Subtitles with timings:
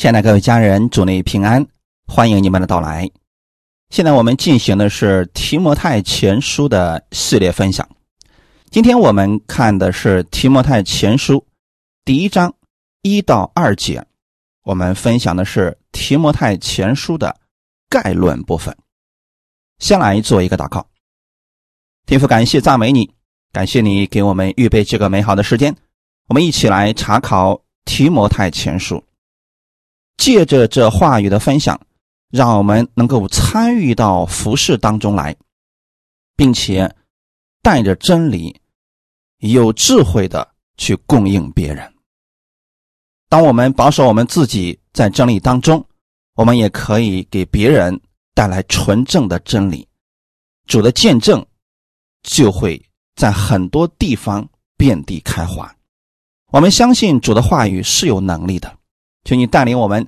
[0.00, 1.66] 亲爱的各位家人，主内平安，
[2.06, 3.06] 欢迎你们的到来。
[3.90, 7.86] 现在我们进行的是提摩太前书的系列分享。
[8.70, 11.46] 今天我们看的是提摩太前书
[12.02, 12.54] 第一章
[13.02, 14.02] 一到二节，
[14.62, 17.36] 我们分享的是提摩太前书的
[17.90, 18.74] 概论部分。
[19.80, 20.86] 先来做一个祷告，
[22.06, 23.12] 天父，感谢赞美你，
[23.52, 25.76] 感谢你给我们预备这个美好的时间，
[26.28, 29.04] 我们一起来查考提摩太前书。
[30.20, 31.80] 借着这话语的分享，
[32.30, 35.34] 让我们能够参与到服饰当中来，
[36.36, 36.94] 并且
[37.62, 38.54] 带着真理，
[39.38, 41.90] 有智慧的去供应别人。
[43.30, 45.82] 当我们保守我们自己在真理当中，
[46.34, 47.98] 我们也可以给别人
[48.34, 49.88] 带来纯正的真理。
[50.66, 51.44] 主的见证
[52.22, 52.80] 就会
[53.16, 55.74] 在很多地方遍地开花。
[56.52, 58.79] 我们相信主的话语是有能力的。
[59.24, 60.06] 求你带领我们，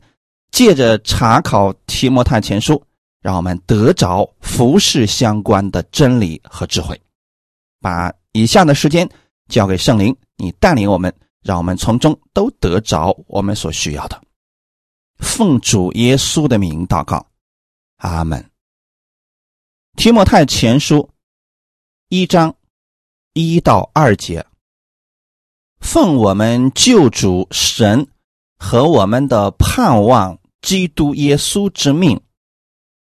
[0.50, 2.82] 借着查考提摩太前书，
[3.20, 7.00] 让我们得着服饰相关的真理和智慧。
[7.80, 9.08] 把以下的时间
[9.48, 14.22] 交给圣灵，你带领我们，让我们从中都得着我们所需要的。
[15.18, 17.26] 奉主耶稣的名祷告，
[17.98, 18.50] 阿门。
[19.96, 21.10] 提摩太前书
[22.08, 22.54] 一章
[23.34, 24.46] 一到二节，
[25.80, 28.08] 奉我们救主神。
[28.62, 32.22] 和我们的盼望，基督耶稣之命，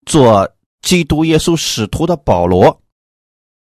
[0.07, 2.81] 做基督耶稣使徒的保罗，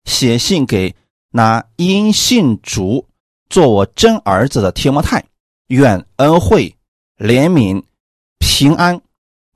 [0.06, 0.96] 写信给
[1.30, 3.06] 那因信主
[3.50, 5.22] 做我真儿子的提摩太，
[5.66, 6.74] 愿恩惠、
[7.18, 7.84] 怜悯、
[8.38, 8.98] 平安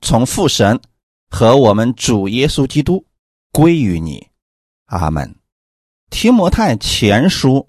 [0.01, 0.79] 从父神
[1.27, 3.03] 和我们主耶稣基督
[3.51, 4.27] 归于你，
[4.85, 5.35] 阿门。
[6.11, 7.67] 提摩太前书、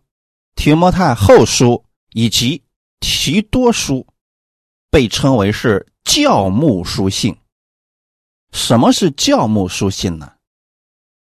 [0.54, 1.82] 提摩太后书
[2.12, 2.62] 以及
[3.00, 4.06] 提多书。
[4.96, 7.36] 被称为是教牧书信。
[8.50, 10.32] 什么是教牧书信呢？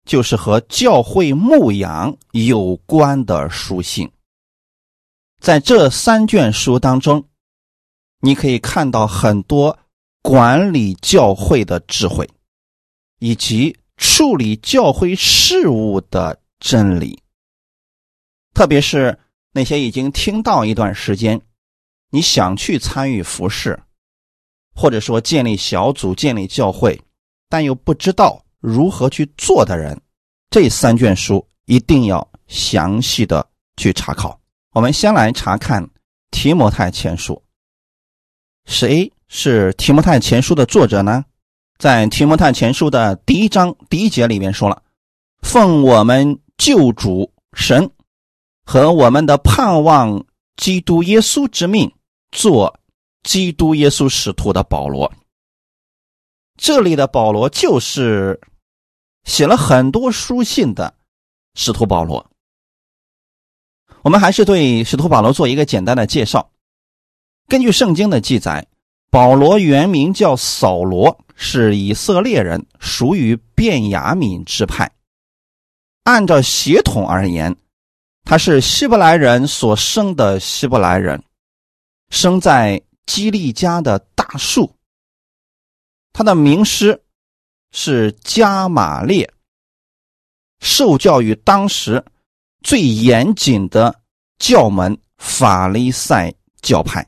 [0.06, 4.12] 就是和教会牧养有关的书信。
[5.42, 7.28] 在这三卷书当中，
[8.20, 9.76] 你可以看到很多
[10.22, 12.30] 管理教会的智慧，
[13.18, 17.20] 以及处理教会事务的真理。
[18.54, 19.18] 特别是
[19.52, 21.42] 那些已经听到一段时间。
[22.14, 23.82] 你想去参与服饰，
[24.76, 27.02] 或者说建立小组、建立教会，
[27.50, 30.00] 但又不知道如何去做的人，
[30.52, 33.44] 这三卷书一定要详细的
[33.78, 34.40] 去查考。
[34.74, 35.90] 我们先来查看
[36.30, 37.42] 提摩太前书。
[38.66, 41.26] 谁是提摩太前书的作者呢？
[41.80, 44.84] 在提摩太前书的第一章第一节里面说了
[45.42, 47.90] ：“奉我们救主神
[48.64, 50.24] 和我们的盼望
[50.56, 51.92] 基督耶稣之命。”
[52.34, 52.78] 做
[53.22, 55.14] 基督耶稣使徒的保罗，
[56.58, 58.42] 这里的保罗就是
[59.24, 60.94] 写了很多书信的
[61.54, 62.30] 使徒保罗。
[64.02, 66.52] 我们还是对使徒保罗做一个简单的介绍。
[67.48, 68.68] 根据圣经的记载，
[69.12, 74.92] 保罗原名叫扫罗，是以色列人，属于便雅悯支派。
[76.04, 77.56] 按照血统而言，
[78.26, 81.24] 他是希伯来人所生的希伯来人。
[82.14, 84.72] 生在基利家的大树，
[86.14, 87.04] 他的名师
[87.72, 89.34] 是加玛列，
[90.60, 92.06] 受教于当时
[92.62, 94.00] 最严谨的
[94.38, 96.32] 教门法利赛
[96.62, 97.04] 教派，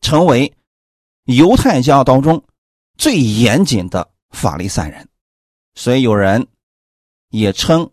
[0.00, 0.50] 成为
[1.24, 2.42] 犹太教当中
[2.96, 5.06] 最严谨的法利赛人，
[5.74, 6.48] 所以有人
[7.28, 7.88] 也称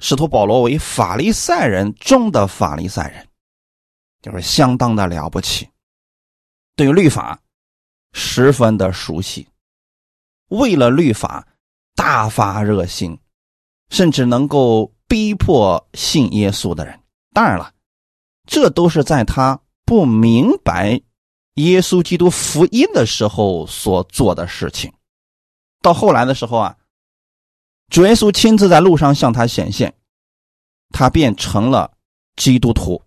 [0.00, 3.27] 使徒保罗为法利赛人中的法利赛人。
[4.20, 5.68] 就是相当的了不起，
[6.74, 7.40] 对于律法
[8.12, 9.46] 十分的熟悉，
[10.48, 11.46] 为了律法
[11.94, 13.18] 大发热心，
[13.90, 17.00] 甚至能够逼迫信耶稣的人。
[17.32, 17.72] 当然了，
[18.46, 21.00] 这都是在他不明白
[21.54, 24.92] 耶稣基督福音的时候所做的事情。
[25.80, 26.76] 到后来的时候啊，
[27.88, 29.94] 主耶稣亲自在路上向他显现，
[30.90, 31.92] 他便成了
[32.36, 33.00] 基督徒。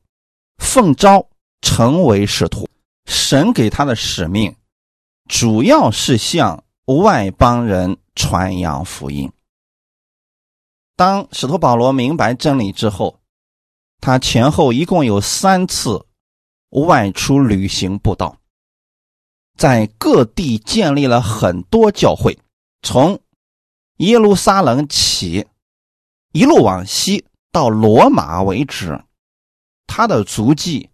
[0.61, 1.27] 奉召
[1.61, 2.69] 成为使徒，
[3.05, 4.55] 神给他的使命
[5.27, 9.29] 主要是向外邦人传扬福音。
[10.95, 13.19] 当使徒保罗明白真理之后，
[13.99, 16.05] 他前后一共有三次
[16.69, 18.37] 外出旅行布道，
[19.57, 22.39] 在各地建立了很多教会，
[22.81, 23.19] 从
[23.97, 25.47] 耶路撒冷起，
[26.31, 29.03] 一路往西到罗马为止。
[29.93, 30.89] 他的足迹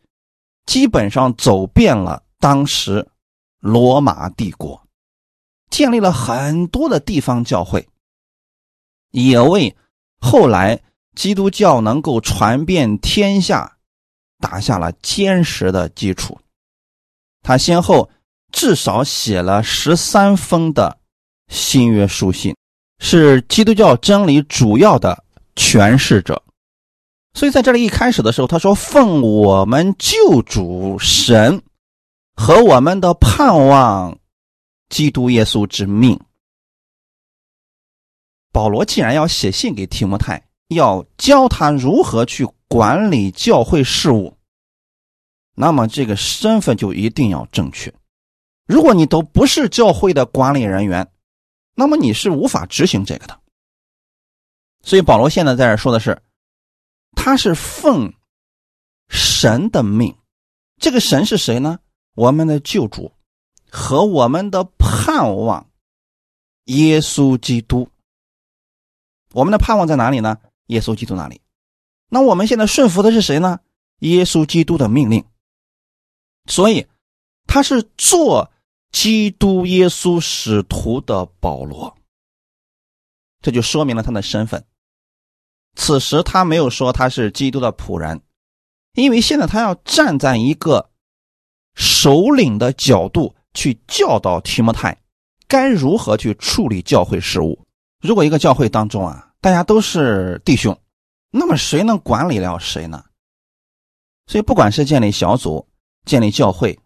[0.65, 3.07] 基本上走遍了当时
[3.59, 4.87] 罗马帝国，
[5.69, 7.87] 建立了很多的地方教会，
[9.11, 9.75] 也为
[10.19, 10.81] 后来
[11.13, 13.77] 基督教能够传遍天下
[14.39, 16.39] 打下了坚实的基础。
[17.43, 18.09] 他先后
[18.51, 20.97] 至少写了十三封的
[21.49, 22.55] 新约书信，
[22.97, 25.23] 是基督教真理主要的
[25.55, 26.43] 诠释者。
[27.37, 31.61] 所以在这里一开始的时候，他说：“奉我们救主神
[32.35, 34.17] 和我们的盼望
[34.89, 36.19] 基督耶稣之命。”
[38.51, 44.35] 保罗既然要写信给提摩太，要教他如何去管理教会事务，
[45.53, 47.93] 那么这个身份就一定要正确。
[48.65, 51.07] 如果你都不是教会的管理人员，
[51.75, 53.39] 那么你是无法执行这个的。
[54.81, 56.19] 所以保罗现在在这说的是。
[57.17, 58.13] 他是奉
[59.09, 60.15] 神的命，
[60.77, 61.79] 这个神是谁呢？
[62.13, 63.11] 我们的救主
[63.69, 65.69] 和我们的盼望，
[66.65, 67.89] 耶稣基督。
[69.33, 70.37] 我们的盼望在哪里呢？
[70.67, 71.41] 耶稣基督那里。
[72.07, 73.59] 那我们现在顺服的是谁呢？
[73.99, 75.25] 耶稣基督的命令。
[76.45, 76.87] 所以，
[77.45, 78.49] 他是做
[78.91, 81.97] 基督耶稣使徒的保罗，
[83.41, 84.65] 这就说明了他的身份。
[85.79, 88.19] 此时他没有说他是基督的仆人，
[88.95, 90.89] 因为现在他要站在一个
[91.75, 94.97] 首领的角度去教导提摩太
[95.47, 97.63] 该如何去处理教会事务。
[98.01, 100.75] 如果一个教会当中啊，大家都是弟兄，
[101.29, 103.05] 那么谁能管理了谁呢？
[104.25, 105.65] 所以，不管是建立小组、
[106.05, 106.77] 建立教会，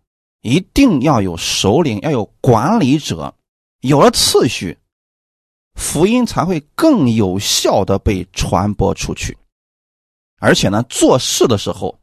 [0.41, 3.33] 一定要有首领，要有管理者，
[3.79, 4.77] 有了次序。
[5.73, 9.37] 福音才会更有效的被传播出去，
[10.37, 11.99] 而且呢，做事的时候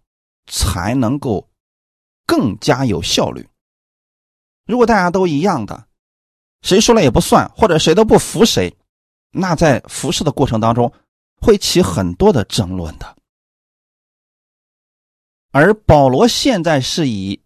[0.47, 1.49] 才能够
[2.27, 3.49] 更加有效率。
[4.67, 5.87] 如果大家都一样的，
[6.63, 8.77] 谁说了也不算，或者谁都不服谁，
[9.31, 10.93] 那在服侍的过程当中
[11.41, 13.17] 会起很多的争论的。
[15.51, 17.43] 而保罗现在是以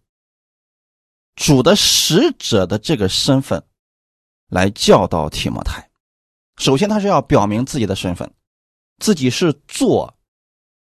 [1.35, 3.63] 主的使者的这个身份
[4.49, 5.89] 来教导提摩太。
[6.63, 8.33] 首先，他是要表明自己的身份，
[8.99, 10.17] 自己是做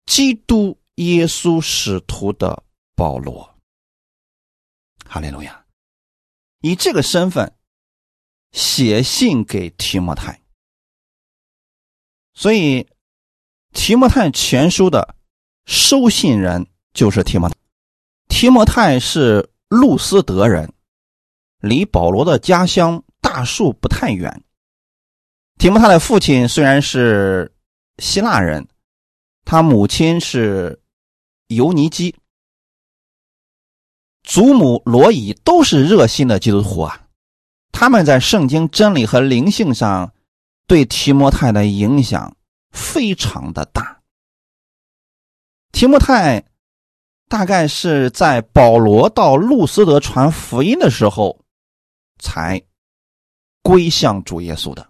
[0.04, 2.62] 基督耶稣使徒的
[2.94, 3.58] 保罗。
[5.06, 5.64] 哈利路亚！
[6.60, 7.50] 以这个身份
[8.52, 10.38] 写信给提摩太，
[12.34, 12.86] 所以
[13.72, 15.16] 提摩太全书的
[15.64, 17.50] 收信人就是提摩。
[18.28, 20.70] 提摩太是路斯德人，
[21.60, 24.43] 离保罗的家乡大树不太远。
[25.58, 27.50] 提摩太的父亲虽然是
[27.98, 28.66] 希腊人，
[29.44, 30.82] 他母亲是
[31.46, 32.14] 尤尼基，
[34.22, 37.00] 祖母罗伊都是热心的基督徒啊。
[37.72, 40.12] 他们在圣经真理和灵性上
[40.66, 42.36] 对提摩太的影响
[42.70, 44.00] 非常的大。
[45.72, 46.44] 提摩太
[47.28, 51.40] 大概是在保罗到路斯德传福音的时候
[52.18, 52.62] 才
[53.62, 54.88] 归向主耶稣的。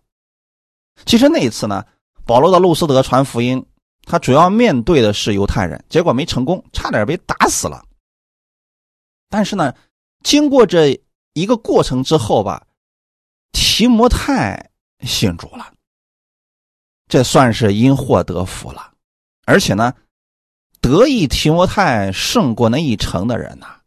[1.05, 1.85] 其实那一次呢，
[2.25, 3.65] 保罗到路斯德传福音，
[4.05, 7.85] 他主要面对的是犹太人，结果没成功，差点被打死了。
[9.29, 9.75] 但是呢，
[10.23, 10.99] 经过这
[11.35, 12.67] 一个过程之后吧，
[13.53, 15.73] 提摩太信主了，
[17.09, 18.93] 这算是因祸得福了。
[19.45, 19.93] 而且呢，
[20.81, 23.81] 得意提摩太胜过那一城的人呐，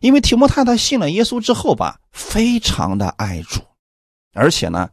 [0.00, 3.60] 因为提摩太他信了耶稣之后吧，非常的爱主，
[4.32, 4.90] 而且呢。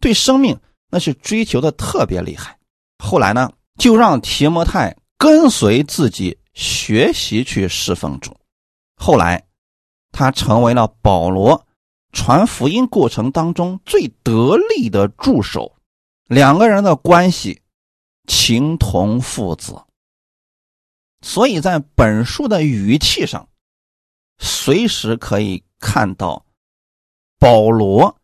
[0.00, 0.58] 对生命
[0.90, 2.58] 那是追求的特别厉害，
[2.98, 8.36] 后来呢，就让提摩太跟随自己学习去侍奉主。
[8.96, 9.46] 后来，
[10.10, 11.66] 他成为了保罗
[12.12, 15.76] 传福音过程当中最得力的助手，
[16.26, 17.62] 两个人的关系
[18.26, 19.80] 情同父子。
[21.22, 23.48] 所以在本书的语气上，
[24.38, 26.46] 随时可以看到
[27.38, 28.19] 保罗。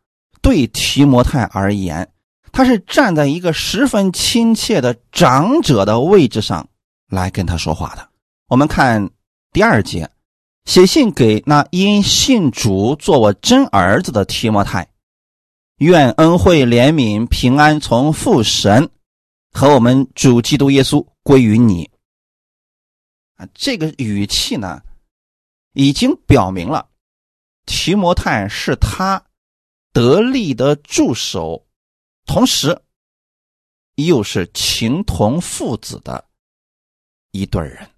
[0.47, 2.09] 对提摩太而言，
[2.53, 6.69] 他是站在一个十分亲切的长者的位置上
[7.09, 8.09] 来跟他说话的。
[8.47, 9.11] 我们看
[9.50, 10.09] 第二节，
[10.65, 14.88] 写信给那因信主做我真儿子的提摩太，
[15.79, 18.88] 愿恩惠、怜悯、平安从父神
[19.50, 21.91] 和我们主基督耶稣归于你。
[23.35, 24.81] 啊，这个语气呢，
[25.73, 26.87] 已经表明了
[27.65, 29.21] 提摩太是他。
[29.97, 31.67] 得力的助手，
[32.26, 32.79] 同时
[33.95, 36.23] 又是情同父子的
[37.31, 37.91] 一对人。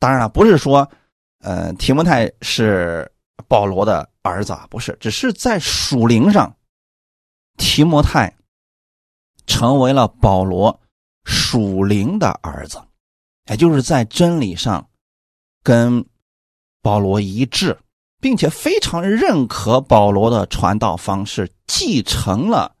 [0.00, 0.90] 当然了，不是说
[1.38, 3.08] 呃，提摩太是
[3.46, 6.52] 保罗的儿子啊，不是，只是在属灵上，
[7.56, 8.36] 提摩太
[9.46, 10.80] 成为了保罗
[11.24, 12.82] 属灵的儿子，
[13.48, 14.90] 也就是在真理上
[15.62, 16.04] 跟
[16.82, 17.78] 保罗一致。
[18.20, 22.72] 并且非常认可保罗的传道方式，继承了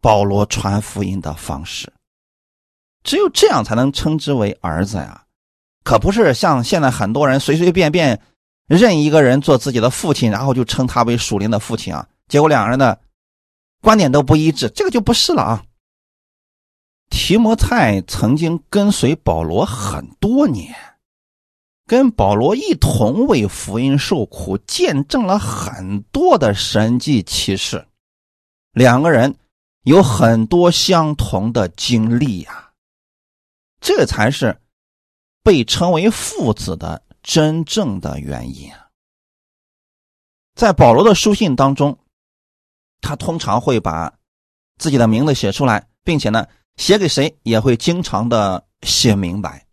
[0.00, 1.92] 保罗传福音的方式。
[3.02, 5.24] 只有这样才能称之为儿子呀，
[5.84, 8.18] 可不是像现在很多人随随便便
[8.66, 12.08] 认一个人做自己的父亲，然后就称他为属灵的父亲啊。
[12.28, 12.98] 结果两人的
[13.82, 15.64] 观点都不一致，这个就不是了啊。
[17.10, 20.74] 提摩太曾经跟随保罗很多年。
[21.86, 27.86] 跟保罗一同为福音受苦，见证了很多的神迹奇事，
[28.72, 29.36] 两个人
[29.82, 32.72] 有很多相同的经历呀，
[33.80, 34.58] 这才是
[35.42, 38.88] 被称为父子的真正的原因啊。
[40.54, 41.98] 在保罗的书信当中，
[43.02, 44.10] 他通常会把
[44.78, 49.63] 自己的名字写出来，并且呢，写给谁也会经常的写明白。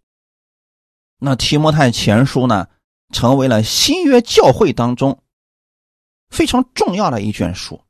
[1.23, 2.67] 那提摩太前书呢，
[3.13, 5.21] 成为了新约教会当中
[6.29, 7.83] 非常重要的一卷书，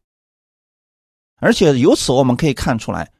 [1.38, 3.14] 而且由此我们可以看出来，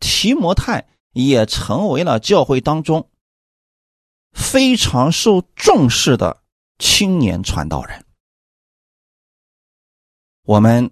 [0.00, 3.08] 提摩太也成为了教会当中
[4.34, 6.42] 非常受重视的
[6.78, 8.04] 青年传道人。
[10.42, 10.90] 我们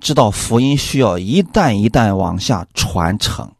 [0.00, 3.56] 知道福音需要一代一代往下传承，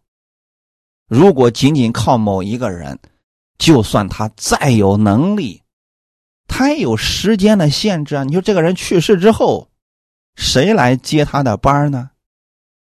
[1.09, 3.01] 如果仅仅靠某一个人。
[3.59, 5.63] 就算他再有能力，
[6.47, 8.25] 他也有时间的限制啊！
[8.25, 9.71] 你说这个人去世之后，
[10.35, 12.11] 谁来接他的班呢？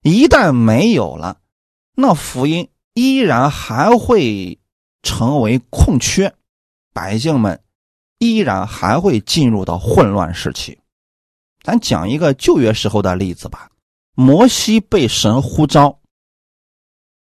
[0.02, 1.40] 一旦没有了，
[1.94, 4.58] 那福音依然还会
[5.02, 6.34] 成为空缺，
[6.92, 7.60] 百姓们
[8.18, 10.78] 依然还会进入到混乱时期。
[11.62, 13.70] 咱讲一个旧约时候的例子吧：
[14.14, 16.00] 摩西被神呼召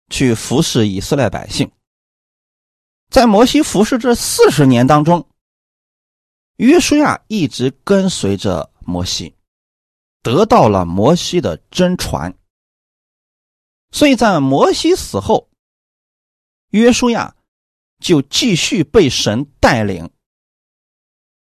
[0.10, 1.70] 去服侍以色列百姓。
[3.10, 5.28] 在摩西服侍这四十年当中，
[6.58, 9.34] 约书亚一直跟随着摩西，
[10.22, 12.38] 得到了摩西的真传。
[13.92, 15.50] 所以在摩西死后，
[16.72, 17.34] 约书亚
[18.00, 20.12] 就继续被神带领，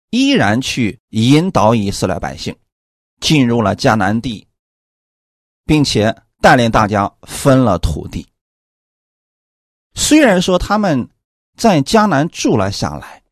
[0.09, 2.59] 依然去引导以色列百姓
[3.21, 4.49] 进入了迦南地，
[5.67, 8.27] 并且带领大家分了土地。
[9.95, 11.07] 虽然说他们。
[11.57, 13.23] 在迦南住了下来，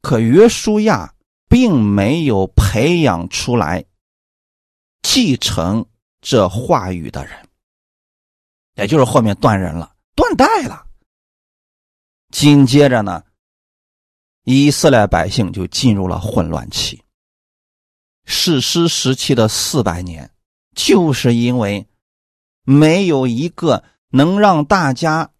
[0.00, 1.14] 可约书亚
[1.48, 3.84] 并没有培养出来
[5.02, 5.84] 继承
[6.20, 7.48] 这话语的人，
[8.76, 10.86] 也就是后面断人了，断代了。
[12.30, 13.22] 紧接着呢，
[14.44, 17.02] 以色列百姓就进入了混乱期。
[18.24, 20.30] 史诗时期的四百年，
[20.74, 21.86] 就是因为
[22.64, 25.30] 没有一个能让大家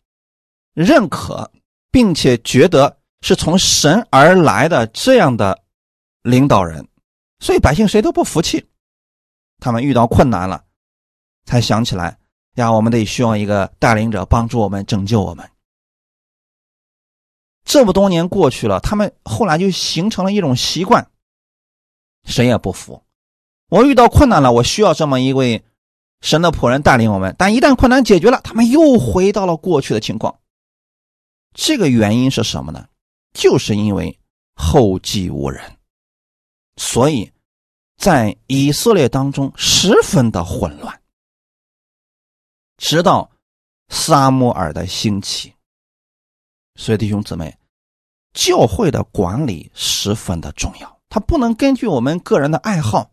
[0.75, 1.51] 认可。
[1.95, 5.63] 并且觉得是从神而来的这样的
[6.23, 6.89] 领导人，
[7.39, 8.67] 所以百姓谁都不服气。
[9.61, 10.65] 他们遇到困难了，
[11.45, 12.19] 才想起来
[12.57, 15.49] 呀，我们得需要一个带领者帮助我们拯救我们。
[17.65, 21.07] 这么多年过去了，他们后来就形成了一种习惯，
[22.25, 23.05] 谁也不服。
[23.69, 25.65] 我遇到困难了，我需要这么一位
[26.23, 27.33] 神的仆人带领我们。
[27.39, 30.37] 但一旦困难解决了，他们又回到了过去的情况。
[31.55, 32.89] 这个原因是什么呢？
[33.33, 34.19] 就是因为
[34.55, 35.79] 后继无人，
[36.77, 37.33] 所以
[37.97, 41.01] 在以色列当中十分的混乱。
[42.77, 43.31] 直到
[43.89, 45.55] 撒母耳的兴起，
[46.75, 47.57] 所以弟兄姊妹，
[48.33, 53.13] 教会的管理十分的重要，它不能根据我们个人的爱好，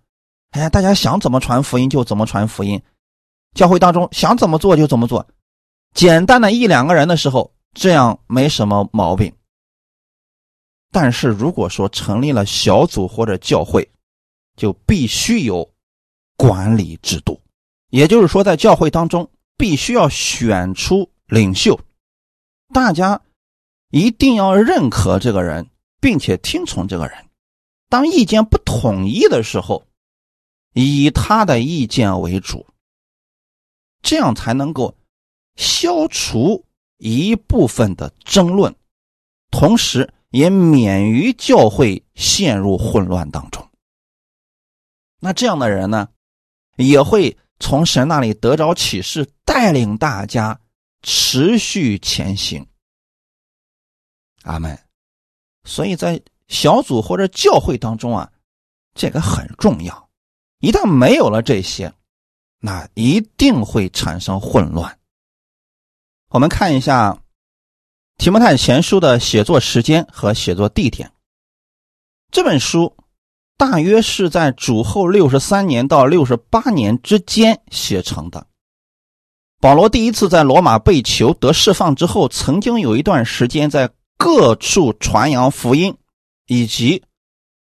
[0.49, 2.81] 哎呀，大家想怎么传福音就怎么传福音，
[3.53, 5.27] 教会当中想怎么做就怎么做，
[5.93, 7.53] 简单的一两个人的时候。
[7.73, 9.33] 这样没什么毛病，
[10.91, 13.89] 但是如果说成立了小组或者教会，
[14.57, 15.67] 就必须有
[16.35, 17.39] 管理制度，
[17.89, 21.79] 也就是说，在教会当中必须要选出领袖，
[22.73, 23.21] 大家
[23.89, 25.65] 一定要认可这个人，
[26.01, 27.25] 并且听从这个人。
[27.87, 29.85] 当意见不统一的时候，
[30.73, 32.65] 以他的意见为主，
[34.01, 34.93] 这样才能够
[35.55, 36.65] 消除。
[37.01, 38.75] 一部分的争论，
[39.49, 43.67] 同时也免于教会陷入混乱当中。
[45.19, 46.07] 那这样的人呢，
[46.77, 50.61] 也会从神那里得着启示，带领大家
[51.01, 52.65] 持续前行。
[54.43, 54.77] 阿门。
[55.63, 58.31] 所以在小组或者教会当中啊，
[58.93, 60.09] 这个很重要。
[60.59, 61.91] 一旦没有了这些，
[62.59, 64.99] 那一定会产生混乱。
[66.31, 67.11] 我们看一下
[68.17, 71.11] 《提摩太前书》的写作时间和写作地点。
[72.31, 72.95] 这本书
[73.57, 78.47] 大约是在主后六十三年到六十八年之间写成的。
[79.59, 85.95] 保罗第一次在罗马被囚得释放之后，曾经有一段时间在各处传扬福音，
[86.47, 87.03] 以及。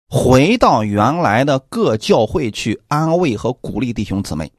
[0.08, 4.52] 回到原来的各教会去安慰和鼓励弟兄姊妹，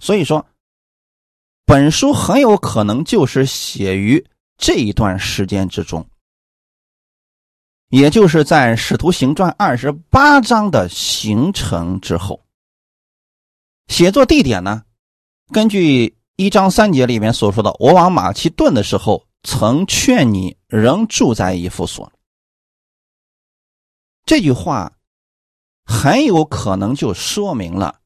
[0.00, 0.44] 所以说，
[1.66, 4.24] 本书很有可能就是写于
[4.56, 6.08] 这一段时间之中，
[7.88, 12.40] 也就是在《使徒行传》二十八章的形成之后。
[13.88, 14.84] 写作地点呢，
[15.52, 22.12] 根据一章三节里面所说的，我往马其顿的时候，曾劝你仍住在以弗所。
[24.24, 24.92] 这句话
[25.84, 28.00] 很有可能就说明了，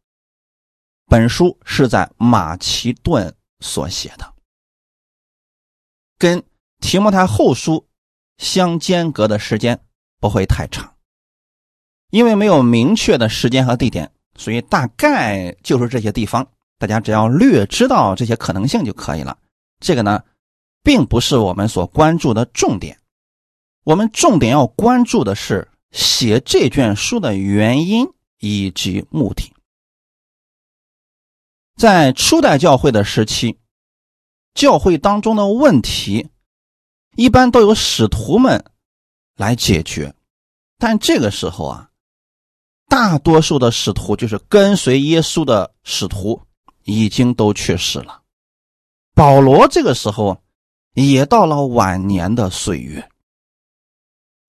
[1.05, 4.35] 本书是在马其顿所写的，
[6.19, 6.43] 跟
[6.81, 7.87] 提摩太后书
[8.39, 9.81] 相间隔的时间
[10.19, 10.95] 不会太长，
[12.11, 16.47] 因为没有明确的时间和地点，所以大概就是这些地方，
[16.79, 19.39] 大家只要略知道这些可能性就可以了。
[19.79, 20.25] 这个呢，
[20.83, 22.99] 并不是我们所关注的重点，
[23.85, 25.69] 我们重点要关注的是。
[25.93, 28.07] 写这卷书的原因
[28.39, 29.53] 以及目的，
[31.81, 33.57] 在初代教会的时期，
[34.53, 36.29] 教会当中的问题
[37.17, 38.67] 一般都由使徒们
[39.35, 40.15] 来解决，
[40.77, 41.89] 但这个时候啊，
[42.87, 46.43] 大多数的使徒就是跟随耶稣的使徒
[46.85, 48.21] 已经都去世了，
[49.15, 50.43] 保罗这个时候
[50.93, 53.09] 也到了晚年的岁月，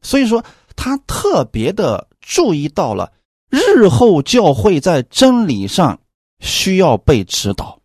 [0.02, 0.44] 所以说。
[0.74, 3.14] 他特别的注意到了
[3.50, 6.01] 日后教会在真理上
[6.42, 7.82] 需要被指导，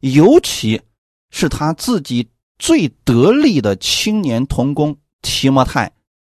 [0.00, 0.82] 尤其
[1.30, 5.90] 是他自己最得力的青年童工提摩太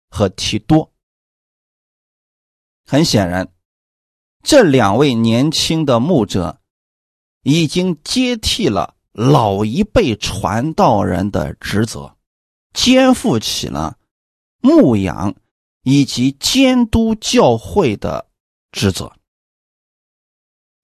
[0.09, 0.93] 和提多。
[2.85, 3.53] 很显然，
[4.43, 6.61] 这两位年轻的牧者
[7.45, 12.17] 已经接替了老一辈传道人的职责，
[12.73, 13.97] 肩负起了
[14.61, 15.35] 牧养。
[15.83, 18.29] 以及监督教会的
[18.71, 19.11] 职责。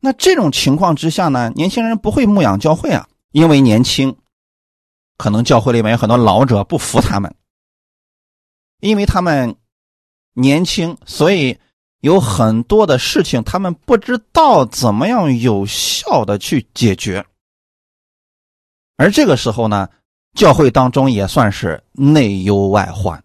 [0.06, 4.16] 那这种情况之下呢，年轻人不会牧养教会啊，因为年轻，
[5.18, 7.34] 可能教会里面有很多老者不服他们，
[8.78, 9.56] 因为他们
[10.34, 11.58] 年轻，所以
[12.02, 17.26] 有很多的事情他们不知道怎么样有效的去解决。
[18.96, 19.88] 而这个时候呢，
[20.34, 23.20] 教会当中也算是内忧外患。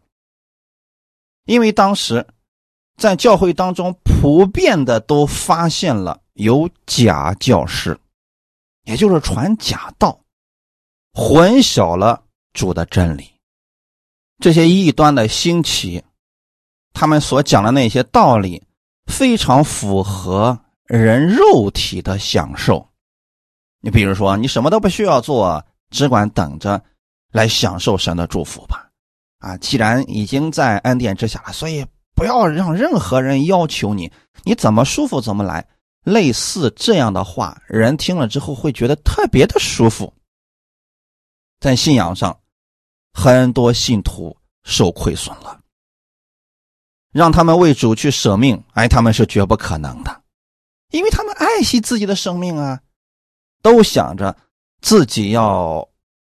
[1.46, 2.26] 因为当时
[2.98, 8.00] 在教会当中，普遍的都发现了有假教师，
[8.84, 10.22] 也就是传假道，
[11.12, 13.28] 混淆了主的真理。
[14.38, 16.04] 这些异端的兴起，
[16.94, 18.62] 他们所讲的那些道理，
[19.08, 22.88] 非常符合人肉体的享受。
[23.80, 26.80] 你比如说，你什么都不需要做，只管等着
[27.32, 28.88] 来享受神的祝福吧。
[29.40, 31.84] 啊，既然已经在恩典之下了，所以
[32.22, 34.12] 不要让任何人要求你，
[34.44, 35.68] 你怎么舒服怎么来。
[36.04, 40.14] 类似这样的话，人听了之后会觉得特别的舒服。
[41.60, 42.40] 在信仰上，
[43.12, 45.62] 很多信徒受亏损了，
[47.12, 50.22] 让他们为主去舍命，哎，他们是绝不可能的，
[50.92, 52.80] 因为他们爱惜自己的生命啊，
[53.64, 54.38] 都想着
[54.80, 55.90] 自己要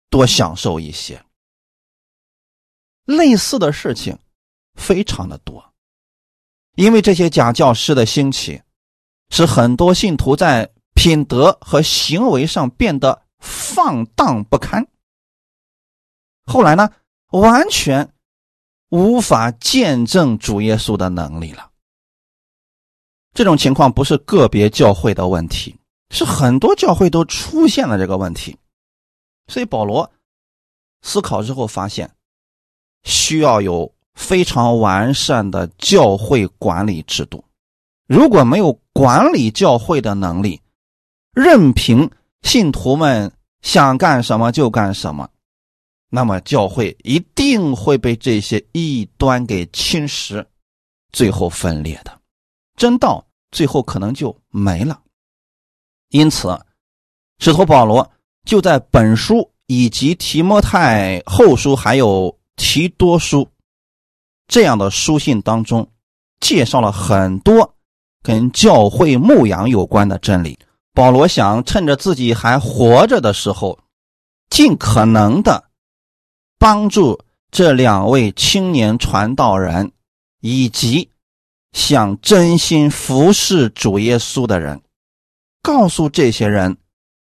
[0.10, 1.24] 多享受一些。
[3.06, 4.20] 类似的事情
[4.76, 5.74] 非常的多，
[6.78, 8.62] 因为这些假教师的兴起，
[9.30, 14.88] 使很多信徒在品德和行为上变得放荡不堪。
[16.46, 16.90] 后来呢，
[17.32, 18.14] 完全
[18.90, 21.72] 无法见证主耶稣的能力了。
[23.34, 25.76] 这种情况不是个别教会的问题，
[26.12, 28.56] 是很多教会都出现了这个问题。
[29.48, 30.10] 所以保罗
[31.02, 32.10] 思考之后发现。
[33.04, 37.42] 需要有非常完善的教会管理制度。
[38.06, 40.60] 如果没有管理教会的能力，
[41.34, 42.10] 任凭
[42.42, 45.30] 信徒们想干什么就干什么，
[46.10, 50.46] 那么教会一定会被这些异端给侵蚀，
[51.14, 52.20] 最后分裂的，
[52.76, 55.00] 真道最后可能就没了。
[56.10, 56.60] 因此，
[57.40, 58.12] 使徒保罗
[58.44, 62.36] 就在本书以及提摩太后书还有。
[62.60, 63.48] 提多书
[64.48, 65.90] 这样的书信当中，
[66.40, 67.76] 介绍了很多
[68.24, 70.58] 跟教会牧养有关的真理。
[70.94, 73.80] 保罗想趁着自己还活着的时候，
[74.50, 75.66] 尽可能的
[76.58, 77.20] 帮助
[77.52, 79.92] 这两位青年传道人，
[80.40, 81.12] 以及
[81.74, 84.82] 想真心服侍主耶稣的人，
[85.62, 86.78] 告诉这些人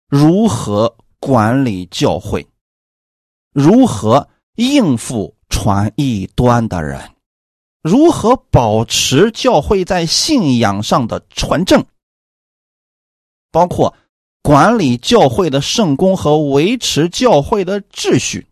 [0.08, 2.46] 如何管理教会，
[3.52, 5.37] 如何应付。
[5.48, 7.10] 传异端的人
[7.82, 11.84] 如何保持教会在信仰上的纯正？
[13.50, 13.94] 包括
[14.42, 18.46] 管理教会的圣功和维持教会的秩序，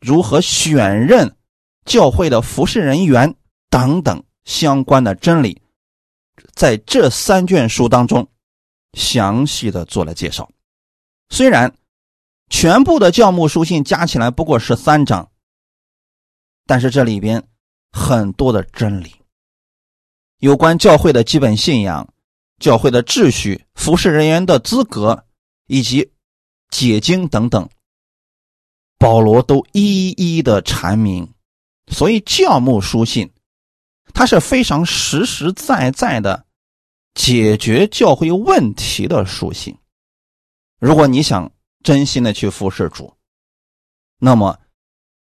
[0.00, 1.36] 如何选任
[1.84, 3.34] 教会的服侍人员
[3.70, 5.62] 等等相关的真理，
[6.54, 8.28] 在这三卷书当中
[8.92, 10.50] 详细的做了介绍。
[11.30, 11.74] 虽然
[12.50, 15.31] 全部的教牧书信加起来不过十三章。
[16.72, 17.46] 但是这里边
[17.90, 19.14] 很多的真理，
[20.38, 22.14] 有关教会的基本信仰、
[22.60, 25.26] 教会的秩序、服侍人员的资格
[25.66, 26.12] 以及
[26.70, 27.68] 解经等等，
[28.96, 31.34] 保罗都一一的阐明。
[31.88, 33.30] 所以教牧书信，
[34.14, 36.46] 它是非常实实在在的
[37.12, 39.76] 解决教会问题的书信。
[40.80, 43.14] 如果你想真心的去服侍主，
[44.16, 44.58] 那么。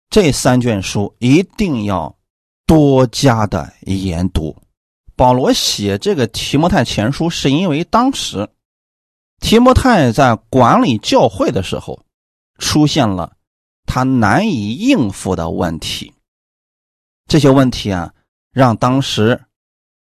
[0.09, 2.17] 这三卷书一定要
[2.65, 4.55] 多加的研读。
[5.15, 8.49] 保罗写这个提摩太前书，是因为当时
[9.39, 12.03] 提摩太在管理教会的时候，
[12.57, 13.35] 出现了
[13.85, 16.11] 他难以应付的问题。
[17.27, 18.11] 这些问题啊，
[18.51, 19.39] 让当时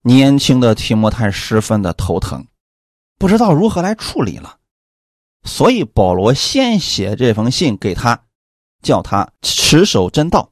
[0.02, 2.46] 年轻的提摩太十分的头疼，
[3.18, 4.56] 不知道如何来处理了。
[5.44, 8.24] 所以保罗先写这封信给他。
[8.82, 10.50] 叫他持守真道，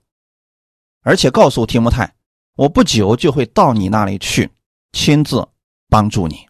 [1.03, 2.15] 而且告诉提摩太，
[2.57, 4.51] 我不久就会到你那里去，
[4.93, 5.47] 亲自
[5.89, 6.47] 帮助你。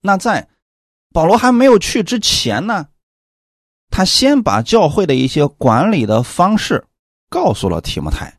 [0.00, 0.48] 那在
[1.12, 2.88] 保罗还没有去之前呢，
[3.90, 6.86] 他先把教会的一些管理的方式
[7.28, 8.38] 告诉了提摩太，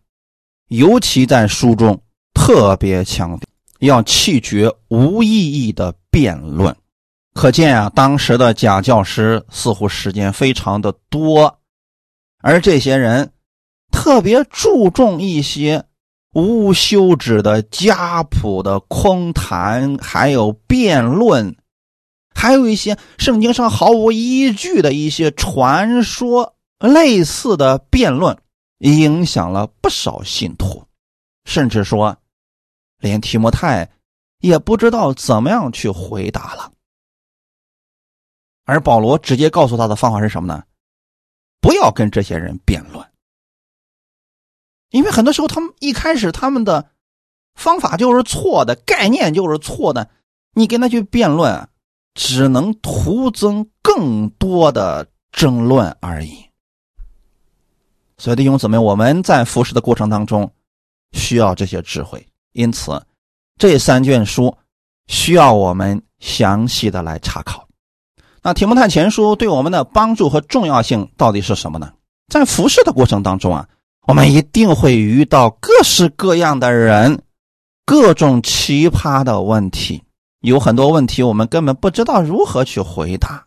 [0.70, 2.02] 尤其在书中
[2.34, 3.48] 特别强调
[3.80, 6.76] 要弃绝无意义的辩论。
[7.34, 11.61] 可见啊，当时的假教师似乎时间非常的多。
[12.42, 13.32] 而这些人
[13.92, 15.86] 特别注重一些
[16.34, 21.56] 无休止的家谱的空谈，还有辩论，
[22.34, 28.38] 还有一些圣经上毫无依据的一些传说，类似的辩论，
[28.80, 30.86] 影响了不少信徒，
[31.46, 32.18] 甚至说，
[33.00, 33.92] 连提摩太
[34.40, 36.72] 也不知道怎么样去回答了。
[38.64, 40.64] 而保罗直接告诉他的方法是什么呢？
[41.62, 43.08] 不要跟这些人辩论，
[44.90, 46.90] 因为很多时候他们一开始他们的
[47.54, 50.10] 方法就是错的，概念就是错的，
[50.54, 51.70] 你跟他去辩论，
[52.16, 56.46] 只能徒增更多的争论而已。
[58.18, 60.52] 所以弟兄姊妹，我们在服侍的过程当中
[61.14, 63.06] 需要这些智慧，因此
[63.58, 64.58] 这三卷书
[65.08, 67.68] 需要我们详细的来查考。
[68.44, 71.94] 那《提摩太前书》对我们的帮助和重要性到底是什么呢？
[72.28, 73.68] 在服侍的过程当中啊，
[74.08, 77.22] 我们一定会遇到各式各样的人，
[77.86, 80.04] 各种奇葩的问题，
[80.40, 83.46] 有很多问题我们根本不知道如何去回答，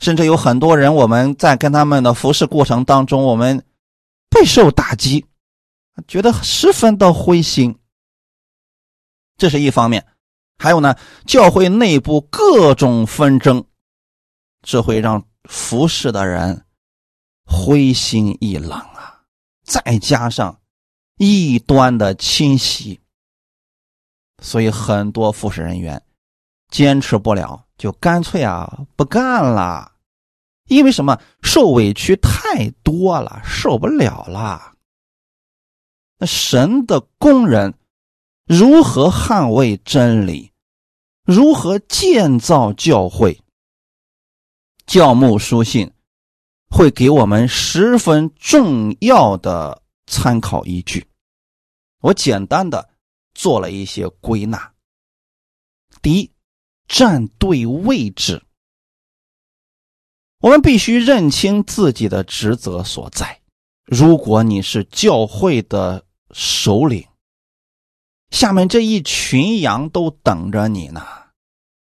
[0.00, 3.64] 甚至有很多人我们在跟他们的服侍过程当中，我们
[4.28, 5.24] 备受打击，
[6.06, 7.74] 觉得十分的灰心。
[9.38, 10.04] 这是一方面。
[10.62, 10.94] 还有呢，
[11.24, 13.64] 教会内部各种纷争，
[14.60, 16.66] 这会让服侍的人
[17.46, 19.22] 灰心意冷啊！
[19.64, 20.60] 再加上
[21.16, 23.00] 异端的侵袭，
[24.42, 26.02] 所以很多服侍人员
[26.68, 29.92] 坚持不了，就干脆啊不干了。
[30.68, 31.18] 因为什么？
[31.42, 34.74] 受委屈太多了，受不了了。
[36.18, 37.72] 那神的工人
[38.44, 40.49] 如何捍卫真理？
[41.32, 43.40] 如何建造教会？
[44.84, 45.92] 教牧书信
[46.68, 51.06] 会给我们十分重要的参考依据。
[52.00, 52.90] 我简单的
[53.32, 54.74] 做了一些归纳。
[56.02, 56.32] 第一，
[56.88, 58.42] 站对位置。
[60.40, 63.40] 我们必须认清自己的职责所在。
[63.84, 67.06] 如果你是教会的首领，
[68.30, 71.02] 下面这一群羊都等着你呢。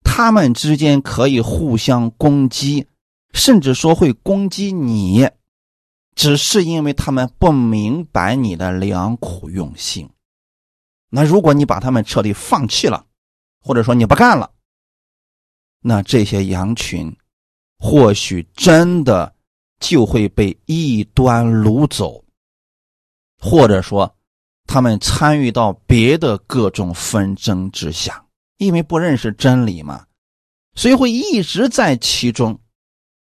[0.02, 2.86] 他们之间可以互相攻击，
[3.32, 5.28] 甚至说会攻击你。
[6.14, 10.08] 只是因为他们不明白你的良苦用心。
[11.10, 13.04] 那如果你把他们彻底放弃了，
[13.60, 14.50] 或者说你不干了，
[15.80, 17.14] 那这些羊群
[17.78, 19.34] 或许真的
[19.78, 22.24] 就会被异端掳走，
[23.38, 24.16] 或者说
[24.66, 28.26] 他们参与到别的各种纷争之下，
[28.58, 30.06] 因为不认识真理嘛，
[30.74, 32.58] 所以会一直在其中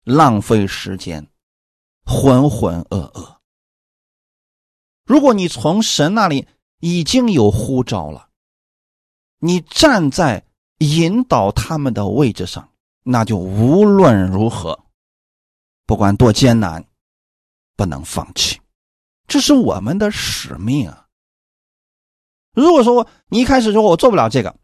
[0.04, 1.26] 浪费时间，
[2.04, 3.36] 浑浑噩噩。
[5.04, 6.48] 如果你从神那里，
[6.80, 8.28] 已经有呼召了，
[9.38, 10.44] 你站在
[10.78, 12.68] 引导他们的位置上，
[13.04, 14.84] 那就无论如何，
[15.86, 16.84] 不管多艰难，
[17.76, 18.60] 不能放弃，
[19.28, 21.05] 这是我们的使命啊！
[22.56, 24.56] 如果说你一开始说我做不了这个，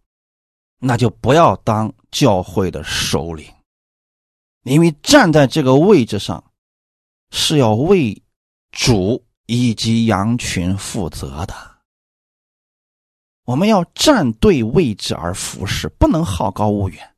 [0.79, 3.47] 那就不要当教会的首领，
[4.63, 6.43] 因为站在这个位置上
[7.31, 8.23] 是要为
[8.71, 11.55] 主以及羊群负责的。
[13.45, 17.15] 我们要站对位置而服侍，不能好高骛远。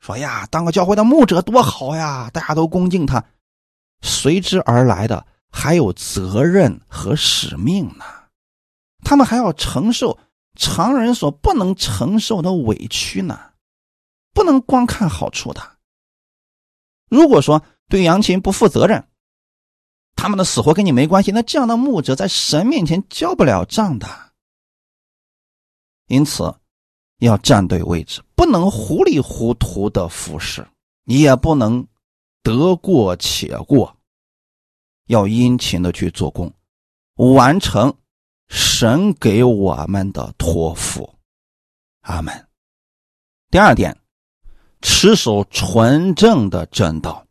[0.00, 3.24] 说呀，当个教会的牧者多好呀，大家都恭敬他。
[4.00, 8.04] 随之而来的还有责任和使命呢。
[9.08, 10.18] 他们还要承受
[10.54, 13.54] 常人所不能承受的委屈呢，
[14.34, 15.78] 不能光看好处的。
[17.08, 19.08] 如果说对杨琴不负责任，
[20.14, 24.06] 他们的死活跟你没关系，那这样的牧者在神面前交不了账的。
[26.08, 26.54] 因此，
[27.20, 30.68] 要站对位置，不能糊里糊涂的服侍，
[31.04, 31.86] 你也不能
[32.42, 33.96] 得过且过，
[35.06, 36.52] 要殷勤的去做工，
[37.14, 37.96] 完成
[38.48, 41.14] 神给我们的托付。
[42.00, 42.48] 阿门。
[43.50, 44.00] 第二点，
[44.80, 47.26] 持守纯正的正道。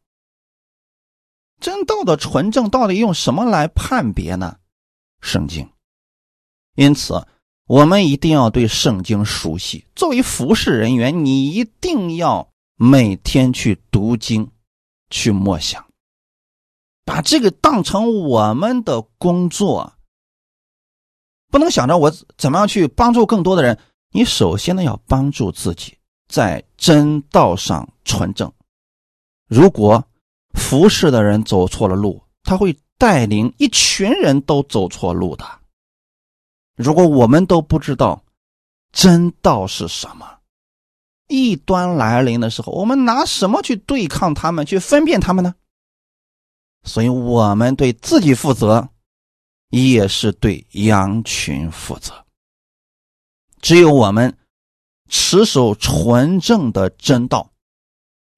[1.59, 4.57] 真道的纯正到底用什么来判别呢？
[5.21, 5.69] 圣经。
[6.75, 7.27] 因此。
[7.69, 9.85] 我们一定要对圣经熟悉。
[9.93, 14.49] 作为服侍人员，你一定要每天去读经，
[15.09, 15.85] 去默想，
[17.03, 19.96] 把这个当成我们的工作。
[21.49, 23.77] 不能想着我怎么样去帮助更多的人，
[24.11, 28.51] 你首先呢要帮助自己在真道上纯正。
[29.47, 30.03] 如果
[30.53, 35.45] 服侍的人走错了路，他会带领一群人都走错路的。
[36.75, 38.23] 如果我们都不知道
[38.91, 40.39] 真道是什么，
[41.27, 45.55] 异端来临的时候，我们拿什么去对抗他们，去分辨他们呢？
[46.83, 48.89] 所以，我们对自己负责，
[49.69, 52.25] 也是对羊群负责。
[53.61, 54.37] 只有我们
[55.09, 57.51] 持守纯正的真道，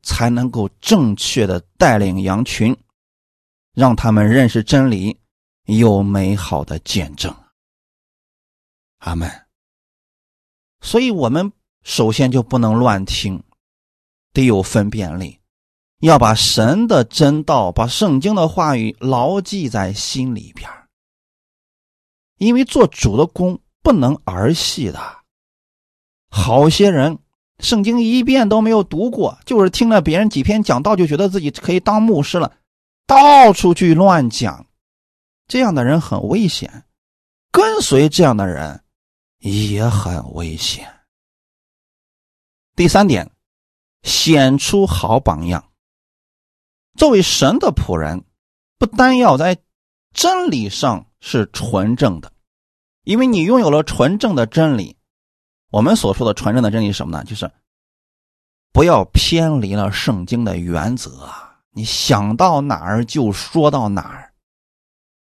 [0.02, 2.76] 才能够正确的带领羊群，
[3.74, 5.20] 让他们认识真理，
[5.66, 7.36] 有美好的见证。
[9.00, 9.30] 阿门。
[10.82, 11.52] 所以，我们
[11.84, 13.44] 首先就不能乱听，
[14.32, 15.40] 得有分辨力，
[16.00, 20.70] 要把神的真道、把圣经的话语牢记在心里边
[22.40, 25.00] 因为做主的功不能儿戏的。
[26.32, 27.20] 好些人
[27.60, 32.52] 圣经一遍都没有读过，就是听了别人几篇讲道，就觉得自己可以当牧师了，
[33.06, 34.66] 到处去乱讲，
[35.48, 36.86] 这样的人很危险。
[37.52, 38.84] 跟随这样的人。
[39.40, 40.86] 也很危险。
[42.76, 43.32] 第三点，
[44.04, 45.72] 显出好榜样。
[46.98, 48.26] 作为神的仆人，
[48.78, 49.58] 不单要在
[50.14, 52.32] 真理上是纯正的，
[53.04, 54.98] 因为你拥有了纯正的真理。
[55.72, 57.24] 我们所说的纯正的真理是什么呢？
[57.24, 57.52] 就是
[58.72, 61.30] 不要偏离了圣经的原则，
[61.72, 64.34] 你想到哪儿就说到哪儿，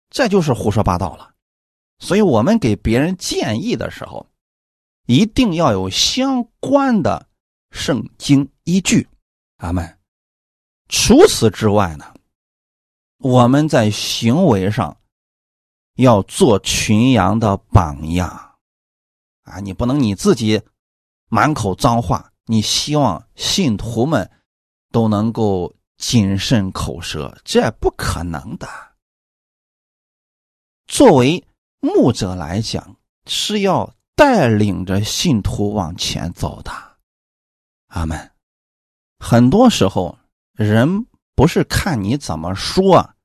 [0.09, 1.33] 这就是胡说八道了。
[1.99, 4.29] 所以，我们给别人建议的时候，
[5.05, 7.27] 一定要有相关的
[7.71, 9.07] 圣经依据。
[9.57, 9.97] 阿门。
[10.89, 12.13] 除此之外呢，
[13.17, 14.96] 我们在行为上
[15.97, 18.29] 要做群羊的榜样。
[19.43, 20.61] 啊，你不能你自己
[21.29, 24.29] 满口脏话，你希望信徒们
[24.91, 28.67] 都能够谨慎口舌，这不可能的。
[30.87, 31.45] 作为
[31.79, 36.71] 牧者来讲是要带领着信徒往前走的，
[37.87, 38.31] 阿门。
[39.19, 40.17] 很多时候，
[40.53, 41.05] 人
[41.35, 43.15] 不是看你怎么说，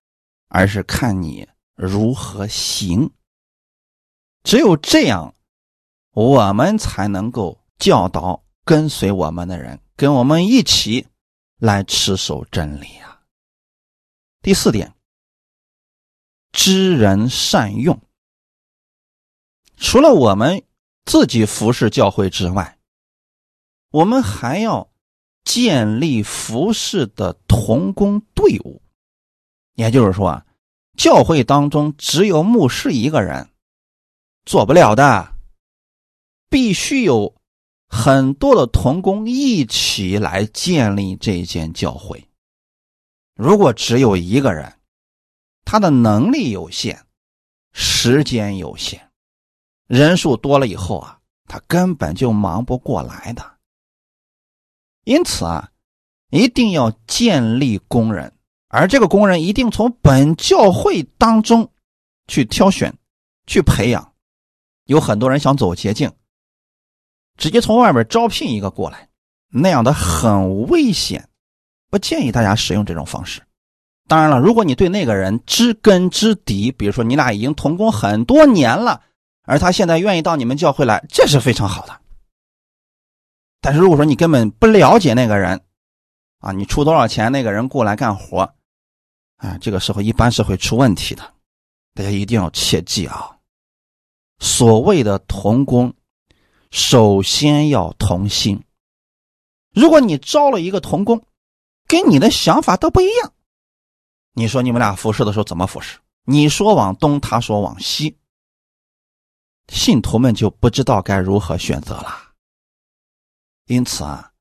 [0.48, 3.10] 而是看你如何行。
[4.42, 5.34] 只有这样，
[6.10, 11.06] 我们才能够教导跟随我们的人，跟我们一起
[11.58, 13.22] 来持守真理啊。
[14.40, 14.94] 第四点，
[16.50, 18.00] 知人善用。
[19.76, 20.64] 除了我们
[21.04, 22.78] 自己服侍教会之外，
[23.90, 24.92] 我们还要
[25.44, 28.82] 建立服侍的同工队伍。
[29.74, 30.46] 也就是说啊，
[30.96, 33.48] 教会当中只有牧师一个人
[34.44, 35.34] 做不了的，
[36.48, 37.34] 必须有
[37.88, 42.28] 很多的同工一起来建立这间教会。
[43.34, 44.78] 如果只有一个人，
[45.64, 47.00] 他的能力有限，
[47.72, 49.10] 时间有限。
[49.86, 53.58] 人数多了以后啊，他根本就忙不过来的。
[55.04, 55.70] 因此啊，
[56.30, 58.32] 一定要建立工人，
[58.72, 61.70] 而这个工人一定从本教会当中
[62.26, 62.92] 去挑选、
[63.46, 64.12] 去培养。
[64.86, 66.10] 有很多人想走捷径，
[67.36, 69.08] 直接从外面招聘一个过来，
[69.50, 71.28] 那样的很危险，
[71.90, 73.42] 不建议大家使用这种方式。
[74.08, 79.02] 当然了，如果你对那个人知根知底，比如说你俩已经同工很多年了。
[79.44, 82.00] 而他现在愿意到你们教会来，这是非常好的。
[83.60, 85.60] 但是如果说你根本不了解那个人，
[86.38, 88.54] 啊，你出多少钱，那个人过来干活，
[89.42, 91.34] 啊，这个时候一般是会出问题的。
[91.94, 93.36] 大家一定要切记啊！
[94.38, 95.92] 所谓的同工，
[96.70, 98.62] 首先要同心。
[99.74, 101.26] 如果你招了一个同工，
[101.88, 103.32] 跟你的想法都不一样，
[104.32, 105.98] 你说你们俩服侍的时候怎么服侍？
[106.24, 108.16] 你说往东，他说往西。
[109.68, 112.32] 信徒们就不知道该如何选择了。
[113.66, 114.32] 因此啊，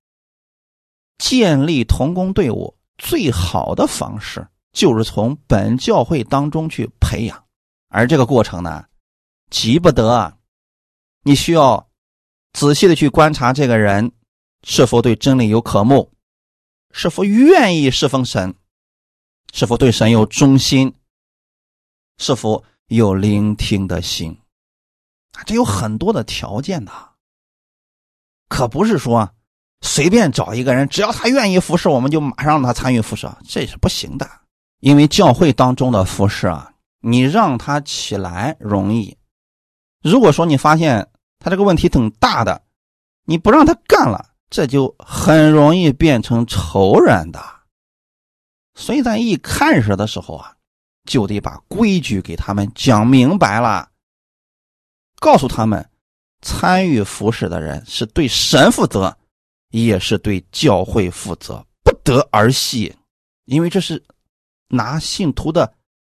[1.17, 7.45] 建立同工队伍最好的方式就是从本教会当中去培养，
[7.89, 8.85] 而这个过程呢，
[9.49, 10.37] 急不得。
[11.23, 11.89] 你需要
[12.53, 14.11] 仔细的去观察这个人
[14.63, 16.11] 是否对真理有渴慕，
[16.91, 18.55] 是否愿意侍奉神，
[19.53, 20.95] 是否对神有忠心，
[22.17, 24.37] 是否有聆听的心。
[25.45, 26.91] 这有很多的条件的，
[28.49, 29.33] 可不是说
[29.81, 34.40] 随便找一个人，只要他愿意服侍，我们就马上让他参与服侍，这是不行的。
[34.81, 39.15] 因为教会当中的服侍啊，你让他起来容易，
[40.03, 41.07] 如果说你发现
[41.39, 42.61] 他这个问题挺大的，
[43.25, 47.39] 你不让他干了，这就很容易变成仇人的。
[48.73, 50.55] 所以在一开始的时候啊，
[51.05, 53.87] 就得把规矩给他们讲明白了。
[55.19, 55.87] 告诉他们，
[56.41, 59.15] 参与服侍的人是对神负责，
[59.69, 62.95] 也是对教会负责，不得儿戏，
[63.45, 64.03] 因为这是
[64.71, 65.73] 拿信徒的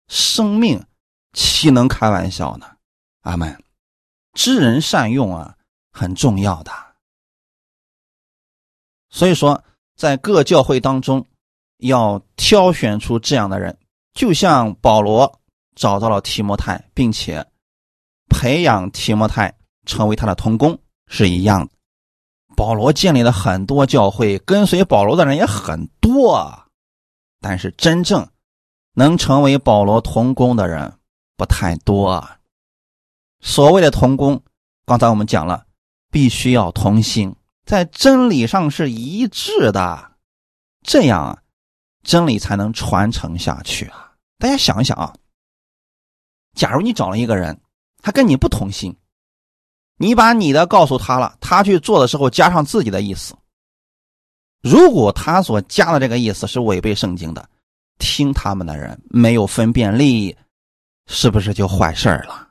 [0.07, 0.83] 生命，
[1.33, 2.65] 岂能开玩笑呢？
[3.21, 3.63] 阿门。
[4.33, 5.57] 知人善用啊，
[5.91, 6.71] 很重要的。
[9.09, 9.63] 所以说，
[9.95, 11.25] 在各教会当中，
[11.77, 13.77] 要挑选出这样的人，
[14.13, 15.41] 就像保罗
[15.75, 17.45] 找到了提摩太，并且。
[18.29, 19.53] 培养提摩太
[19.85, 21.73] 成为他的同工是一样的。
[22.55, 26.65] 保罗建立了很多教会，跟随保罗的人也很多，
[27.41, 28.25] 但是真正
[28.93, 30.93] 能成为保罗同工的人
[31.37, 32.39] 不太多啊。
[33.39, 34.41] 所谓的同工，
[34.85, 35.65] 刚才我们讲了，
[36.09, 40.11] 必须要同心，在真理上是一致的，
[40.83, 41.41] 这样啊，
[42.03, 44.13] 真理才能传承下去啊。
[44.37, 45.13] 大家想一想啊，
[46.55, 47.59] 假如你找了一个人。
[48.03, 48.97] 他跟你不同心，
[49.97, 53.35] 你把你的告诉他了，他去做的时候加上自己的意思。
[54.63, 57.47] 如果他所加的这个意思是违背圣经的，
[58.01, 60.35] 听他们的人没有分辨力，
[61.05, 62.49] 是不是就坏事了？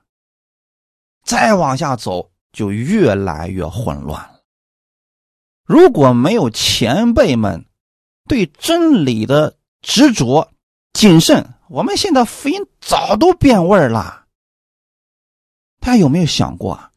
[1.24, 4.40] 再往下走就越来越混乱了。
[5.64, 7.66] 如果没有前辈们
[8.28, 10.52] 对真理的执着、
[10.92, 14.26] 谨慎，我们现在福音早都变味了。
[15.80, 16.92] 他有没有想过？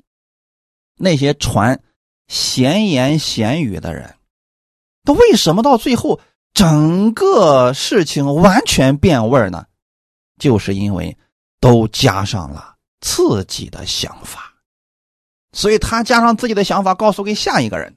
[0.96, 1.84] 那些传
[2.28, 4.16] 闲言闲语的人，
[5.04, 6.20] 他为什么到最后
[6.54, 9.66] 整个事情完全变味呢？
[10.38, 11.18] 就是因为
[11.60, 14.54] 都加上了自己的想法，
[15.52, 17.96] 所以他加上自己的想法告诉给下一个人，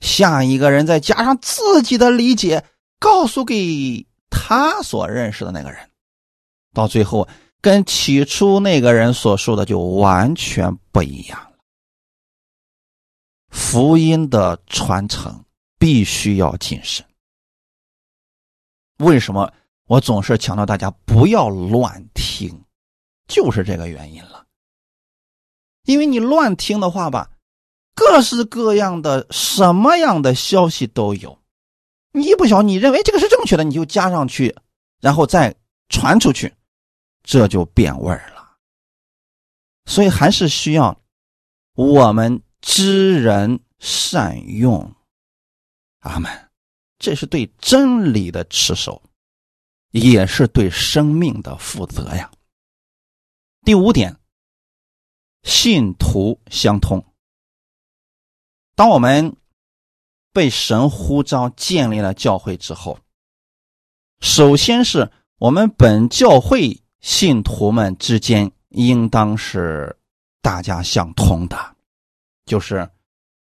[0.00, 2.64] 下一个人再加上自己的理解
[2.98, 5.90] 告诉给他所认识的那个人，
[6.72, 7.28] 到最后。
[7.60, 11.56] 跟起初那个人所说的就完全不一样了。
[13.48, 15.42] 福音的传承
[15.78, 17.02] 必须要谨慎。
[18.98, 19.52] 为什么
[19.86, 22.64] 我总是强调大家不要乱听？
[23.26, 24.46] 就是这个原因了。
[25.84, 27.30] 因为你乱听的话吧，
[27.94, 31.38] 各式各样的什么样的消息都有。
[32.12, 34.54] 你一不小心，你认为这个是正确的，你就加上去，
[35.00, 35.54] 然后再
[35.88, 36.54] 传出去。
[37.22, 38.56] 这就变味儿了。
[39.86, 41.00] 所以还是需要
[41.74, 44.94] 我们知人善用。
[46.00, 46.43] 阿门。
[47.04, 49.02] 这是对真理的持守，
[49.90, 52.32] 也是对生命的负责呀。
[53.60, 54.16] 第五点，
[55.42, 57.04] 信徒相通。
[58.74, 59.36] 当我们
[60.32, 62.98] 被神呼召建立了教会之后，
[64.20, 69.94] 首先是我们本教会信徒们之间应当是
[70.40, 71.76] 大家相通的，
[72.46, 72.88] 就是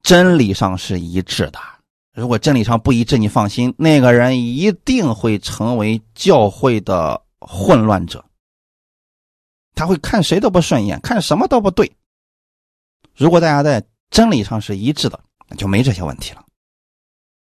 [0.02, 1.75] 真理上是一致的。
[2.16, 8.24] 如果真理上不一致，你放心，那个人一定会成为教会的混乱者。
[9.76, 11.92] 他会看谁都不顺眼，看什么都不对。
[13.14, 16.42] 如果大家在真理上是一致的，那就没这些问题了。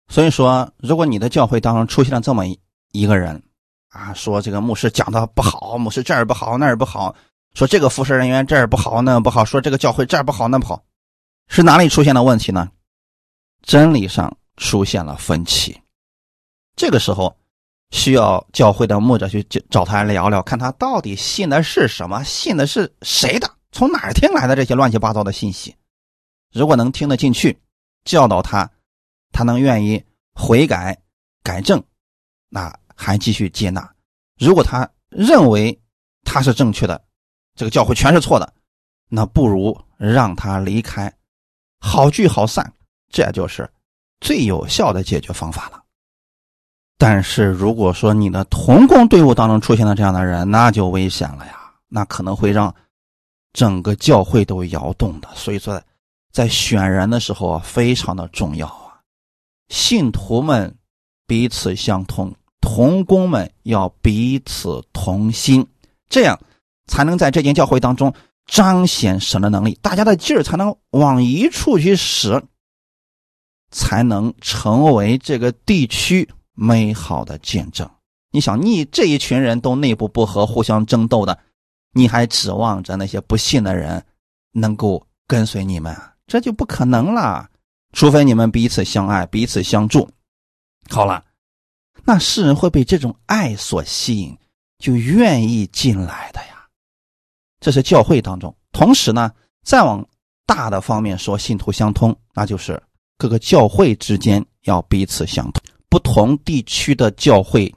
[0.07, 2.43] 所以说，如果你的教会当中出现了这么
[2.91, 3.43] 一个人
[3.89, 7.15] 啊，说这个牧师讲的不好，牧师这儿不好那儿不好，
[7.53, 10.84] 说这个服侍人员这儿不好那不好，说这个教会这儿不好那不好，
[11.47, 12.71] 是哪里出现了问题呢？
[13.61, 14.36] 真理上。
[14.58, 15.82] 出现了分歧，
[16.76, 17.36] 这个时候
[17.91, 25.76] 需要教会的牧者去找他聊聊，看他到底信的是什么，信的是谁的，从哪儿听来的这些乱七八糟的信息。
[26.51, 27.60] 如果能听得进去，
[28.06, 28.70] 教导他，
[29.32, 30.99] 他能愿意悔改
[31.41, 31.84] 改正，
[32.49, 33.93] 那还继续接纳。
[34.38, 35.82] 如果他认为
[36.24, 37.04] 他是正确的，
[37.56, 38.54] 这个教会全是错的，
[39.10, 41.12] 那不如让他离开，
[41.80, 42.74] 好聚好散，
[43.10, 43.68] 这就是。
[44.24, 45.84] 最有效的解决方法了。
[46.97, 52.74] 但是如果说你的同工队伍当中出现了这样的人，那就危险了呀，那可能会让
[53.51, 55.28] 整个教会都摇动的。
[55.36, 55.82] 所以说，
[56.32, 59.03] 在选人的时候啊，非常的重要啊。
[59.67, 60.74] 信徒们
[61.28, 65.67] 彼此相通，同工们要彼此同心，
[66.07, 66.39] 这样
[66.88, 68.13] 才能在这间教会当中
[68.45, 72.41] 彰显神的能力，大家的劲儿才能往一处去使。
[73.74, 77.89] 才能成为这个地区美好的见证。
[78.32, 81.38] 你想，你这一群人都内部不和、互相争斗的，
[81.91, 84.05] 你还指望着那些不信的人
[84.51, 85.95] 能够跟随你们？
[86.28, 87.49] 这就不可能了。
[87.91, 90.09] 除非你们彼此相爱、彼此相助。
[90.89, 91.24] 好了，
[92.05, 94.38] 那世人会被这种爱所吸引，
[94.78, 96.65] 就愿意进来的呀。
[97.59, 98.55] 这是教会当中。
[98.71, 99.32] 同时呢，
[99.63, 100.07] 再往
[100.45, 102.82] 大的方面说，信徒相通，那就是。
[103.24, 107.74] 各个教会之间要彼此相通，不同地区的教会，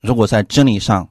[0.00, 1.06] 如果在真理上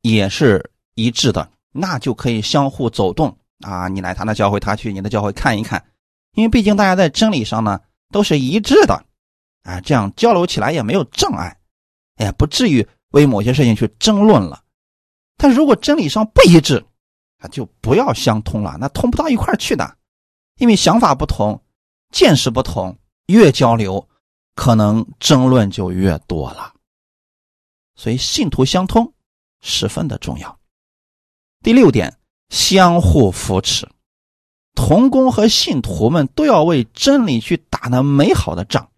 [0.00, 3.88] 也是一致的，那就可以相互走动啊！
[3.88, 5.84] 你来他的教会，他去你的教会看一看，
[6.32, 7.78] 因为毕竟大家在真理上呢
[8.10, 9.04] 都是一致的，
[9.64, 11.58] 啊，这样交流起来也没有障碍，
[12.18, 14.62] 也不至于为某些事情去争论了。
[15.36, 16.82] 但如果真理上不一致，
[17.40, 19.94] 啊就不要相通了，那通不到一块去的，
[20.56, 21.62] 因为想法不同，
[22.10, 22.96] 见识不同。
[23.26, 24.08] 越交流，
[24.54, 26.72] 可能争论就越多了。
[27.94, 29.12] 所以信徒相通
[29.60, 30.58] 十分的重要。
[31.62, 32.18] 第六点，
[32.50, 33.88] 相互扶持，
[34.74, 38.90] 同工和信徒们都要为真理去打那美好的仗，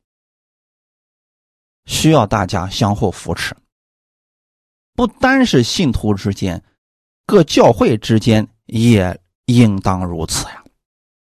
[1.86, 3.56] 需要大家相互扶持。
[4.94, 6.62] 不单是信徒之间，
[7.24, 10.64] 各教会之间也应当如此呀。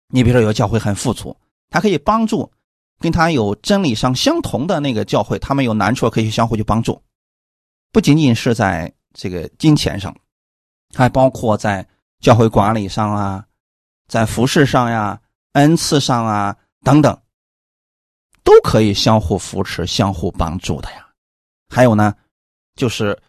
[0.08, 1.38] 你比如说，有教会很富足，
[1.70, 2.52] 他可以帮助。
[3.02, 7.02] 跟他有真理上相同的那个教会，他们有难处可以相互去帮助，
[7.92, 10.16] 不仅仅是在这个金钱上，
[10.94, 11.86] 还包括在
[12.20, 13.44] 教会管理上啊，
[14.08, 15.20] 在服饰上呀、
[15.54, 17.20] 恩赐上啊等等，
[18.44, 21.08] 都可以相互扶持、相互帮助的呀。
[21.70, 22.14] 还有呢，
[22.76, 23.20] 就是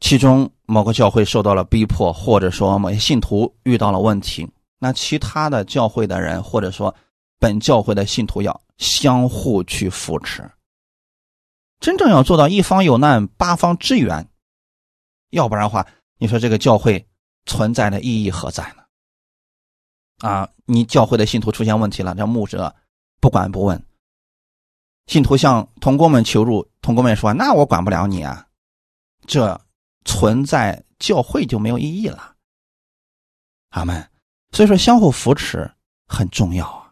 [0.00, 6.94] 其中某个教会受到了逼迫，或者说某些信徒遇到了问题，那其他的教会的人或者说。
[7.38, 10.50] 本教会的信徒要相互去扶持，
[11.80, 14.28] 真正要做到一方有难八方支援，
[15.30, 15.86] 要不然的话，
[16.18, 17.06] 你说这个教会
[17.44, 18.84] 存在的意义何在呢？
[20.18, 22.74] 啊，你教会的信徒出现问题了，这牧者
[23.20, 23.84] 不管不问，
[25.06, 28.46] 信徒向同工们求助，同工们说：“那我管不了你啊。”
[29.26, 29.60] 这
[30.04, 32.36] 存在教会就没有意义了。
[33.70, 34.10] 阿门。
[34.52, 35.70] 所以说，相互扶持
[36.06, 36.83] 很重要。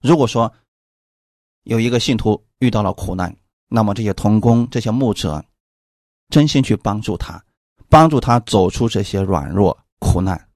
[0.00, 0.52] 如果说
[1.64, 3.34] 有一个信徒遇到了苦难，
[3.68, 5.44] 那么这些童工、这些牧者，
[6.28, 7.42] 真心去帮助他，
[7.88, 10.48] 帮助他走出这些软弱苦难，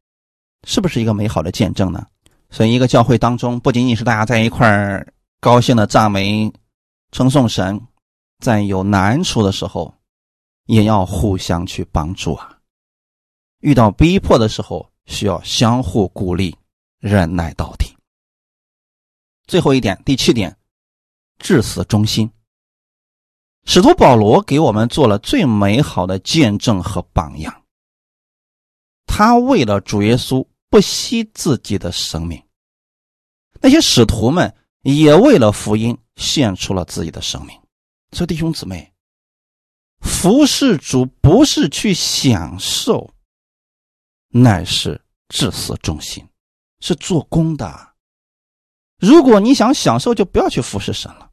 [0.67, 2.07] 是不是一个美好的见证呢？
[2.51, 6.53] 所以，一个教会当中，不仅仅是大家在一块儿高兴的赞美、
[7.11, 7.81] 称颂神，
[8.39, 9.93] 在有难处的时候，
[10.67, 12.57] 也要互相去帮助啊。
[13.61, 16.55] 遇到逼迫的时候，需要相互鼓励，
[16.99, 17.94] 忍耐到底。
[19.47, 20.57] 最后一点，第七点，
[21.39, 22.31] 至死忠心。
[23.65, 27.63] 使徒保罗给我们做了最美好的见证和榜样。
[29.07, 32.43] 他为了主耶稣不惜自己的生命，
[33.61, 37.59] 那些使徒们也为了福音献出了自己的生命。
[38.13, 38.93] 所以弟兄姊妹，
[40.01, 43.15] 服侍主不是去享受，
[44.29, 46.27] 乃是至死忠心，
[46.81, 47.94] 是做工的。
[49.05, 51.31] 如果你想享受，就不要去服侍神了。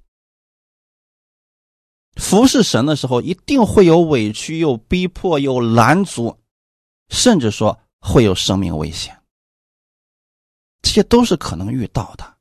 [2.18, 6.38] 服侍神的时候，一定会有委屈、有逼迫、有拦阻，
[7.10, 9.18] 甚至说会有生命危险，
[10.82, 12.38] 这些都是可能遇到的。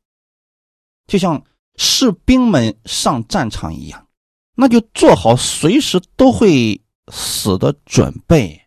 [1.07, 1.43] 就像
[1.77, 4.09] 士兵们上战场一样，
[4.57, 6.81] 那就做好随时都会
[7.13, 8.61] 死的准备。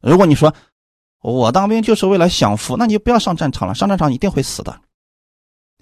[0.00, 0.54] 如果你说
[1.20, 4.80] 我当兵就是为了享福，那你就不要上战场了，上战场一定会死的，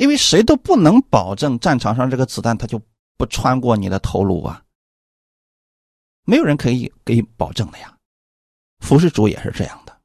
[0.00, 2.80] 因为谁都不能保证战场上这个子弹它就。
[3.20, 4.64] 不穿过你的头颅啊！
[6.24, 7.94] 没有人可以给你保证的呀。
[8.78, 10.00] 服侍主也是这样的。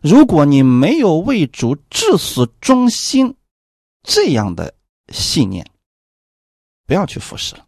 [0.00, 3.36] 如果你没有为主至死忠心
[4.02, 4.74] 这样的
[5.12, 5.64] 信念，
[6.84, 7.64] 不要去服侍了。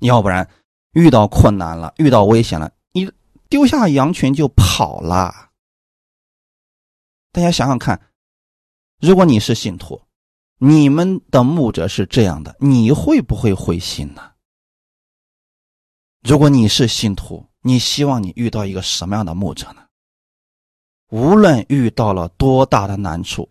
[0.00, 0.48] 要不然
[0.92, 3.12] 遇到困难了，遇到危险了，你
[3.50, 5.50] 丢下羊群就跑了。
[7.30, 8.00] 大家想想看，
[9.02, 10.00] 如果你是信徒。
[10.64, 14.30] 你们的牧者是这样的，你会不会灰心呢？
[16.22, 19.82] 如果你是信徒，你希望你遇到一个什么样的牧者呢？
[21.08, 23.50] 无论遇到了多大的难处，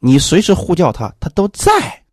[0.00, 2.04] 你随时呼叫他，他都在，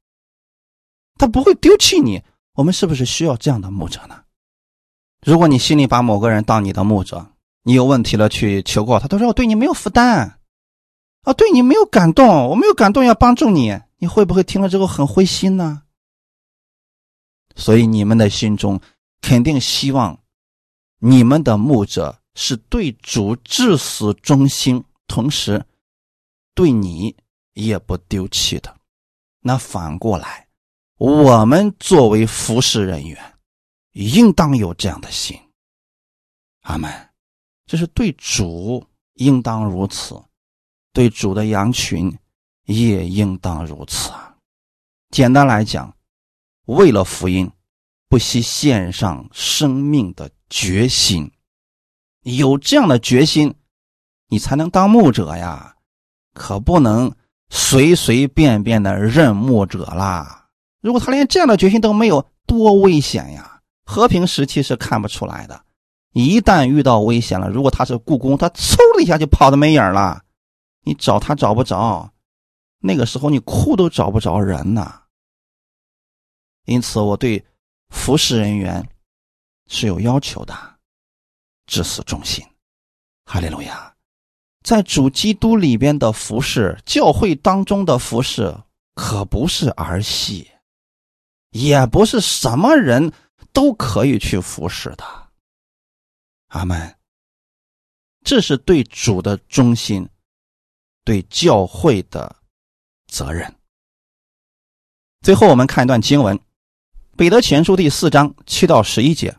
[1.18, 2.24] 他不会丢弃你。
[2.54, 4.24] 我们是不是需要这样的牧者呢？
[5.26, 7.34] 如果你心里把某个人当你的牧者，
[7.64, 10.39] 你有问题了去求告他，他说我对你没有负担。
[11.30, 15.84] 啊，对你没有感动，我没有感动要帮助你，你会不会听了之后很灰心呢？
[17.56, 18.82] 所以你们的心中
[19.22, 20.20] 肯定希望
[20.98, 25.64] 你们的牧者是对主至死忠心，同时
[26.56, 27.16] 对你
[27.54, 28.76] 也不丢弃的。
[29.42, 30.48] 那反过来，
[30.98, 33.34] 我们作为服侍人员，
[33.92, 35.40] 应当有这样的心。
[36.62, 36.92] 阿门。
[37.68, 40.20] 这是对主应当如此。
[41.00, 42.14] 对主的羊群
[42.66, 44.12] 也应当如此！
[45.10, 45.96] 简单来讲，
[46.66, 47.50] 为了福音，
[48.10, 51.32] 不惜献上生命的决心，
[52.24, 53.56] 有这样的决心，
[54.28, 55.74] 你才能当牧者呀！
[56.34, 57.10] 可不能
[57.50, 60.48] 随随便便的任牧者啦！
[60.82, 63.62] 如果他连这样的决心都没有，多危险呀！
[63.86, 65.64] 和平时期是看不出来的，
[66.12, 70.24] 一旦遇到危险了，如果他是故宫，他嗖的一下就跑的没影了。
[70.82, 72.14] 你找他找不着，
[72.80, 75.04] 那个时候你哭都找不着人呐。
[76.66, 77.46] 因此，我对
[77.90, 78.88] 服侍人员
[79.68, 80.80] 是有要求的，
[81.66, 82.46] 至死忠心。
[83.26, 83.96] 哈利路亚，
[84.64, 88.56] 在主基督里边的服侍，教会当中的服侍，
[88.96, 90.50] 可不是儿戏，
[91.52, 93.12] 也不是什么人
[93.52, 95.04] 都可以去服侍的。
[96.48, 96.96] 阿门。
[98.24, 100.08] 这是对主的忠心。
[101.10, 102.36] 对教会的
[103.08, 103.52] 责任。
[105.24, 106.38] 最后，我们看一段经文，
[107.18, 109.36] 《彼得前书》第四章七到十一节：“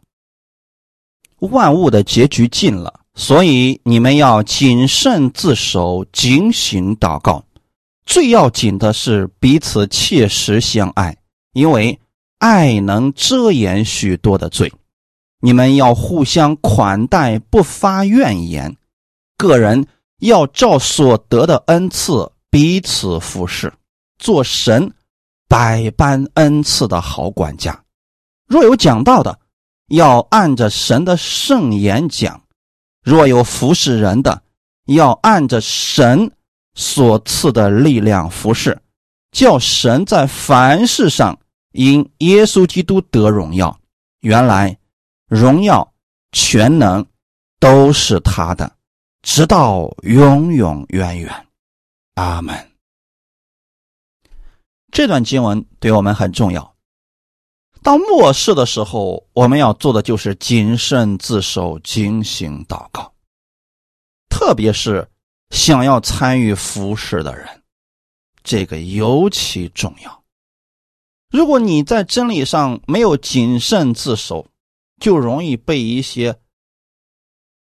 [1.38, 7.44] 万物的结局近了，所以你们要谨慎自守，警醒祷告。
[8.04, 11.18] 最要紧的是彼此切实相爱，
[11.52, 12.00] 因为
[12.38, 14.72] 爱能遮掩许多的罪。
[15.38, 18.76] 你们要互相款待，不发怨言。
[19.36, 19.86] 个人。”
[20.20, 23.72] 要照所得的恩赐彼此服侍，
[24.18, 24.92] 做神
[25.48, 27.84] 百般恩赐的好管家。
[28.46, 29.38] 若有讲道的，
[29.88, 32.40] 要按着神的圣言讲；
[33.02, 34.42] 若有服侍人的，
[34.86, 36.30] 要按着神
[36.74, 38.80] 所赐的力量服侍，
[39.32, 41.38] 叫神在凡事上
[41.72, 43.78] 因耶稣基督得荣耀。
[44.20, 44.76] 原来
[45.28, 45.92] 荣耀
[46.32, 47.06] 全能
[47.58, 48.70] 都是他的。
[49.22, 51.46] 直到永永远远，
[52.14, 52.70] 阿门。
[54.90, 56.74] 这段经文对我们很重要。
[57.82, 63.12] 到末世的时候，我们要做的就是谨慎自守、警醒祷告。
[64.28, 65.08] 特别是
[65.50, 67.62] 想要参与服侍的人，
[68.42, 70.24] 这个尤其重要。
[71.30, 74.48] 如果你在真理上没有谨慎自守，
[74.98, 76.39] 就容易被一些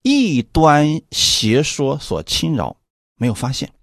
[0.03, 2.77] 异端邪说所侵扰，
[3.15, 3.73] 没有发现。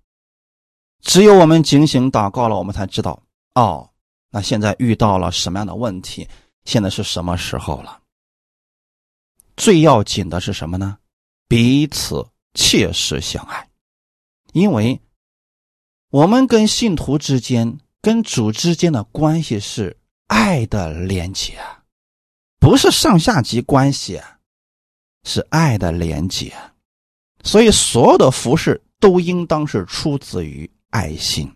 [1.00, 3.22] 只有我们警醒祷告了，我们才知道
[3.54, 3.90] 哦，
[4.30, 6.28] 那现在遇到了什么样的问题？
[6.64, 8.00] 现在是什么时候了？
[9.56, 10.98] 最要紧的是什么呢？
[11.48, 13.68] 彼此切实相爱，
[14.52, 15.00] 因为
[16.10, 21.58] 我们跟信徒之间、跟主之间的关系是爱的连接，
[22.58, 24.20] 不是上下级关系，
[25.24, 26.52] 是爱的连接。
[27.42, 30.70] 所以，所有的服饰都应当是出自于。
[30.92, 31.54] 爱心，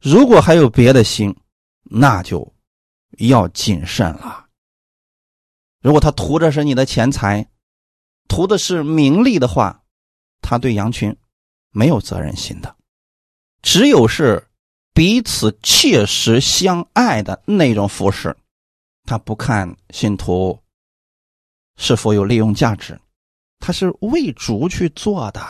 [0.00, 1.36] 如果还有别的心，
[1.82, 2.54] 那就
[3.18, 4.46] 要谨慎了。
[5.82, 7.46] 如果他图的是你的钱财，
[8.28, 9.84] 图的是名利的话，
[10.40, 11.14] 他对羊群
[11.70, 12.74] 没有责任心的。
[13.60, 14.48] 只有是
[14.94, 18.34] 彼此切实相爱的那种服饰，
[19.04, 20.58] 他不看信徒
[21.78, 23.00] 是否有利用价值，
[23.58, 25.40] 他是为主去做的。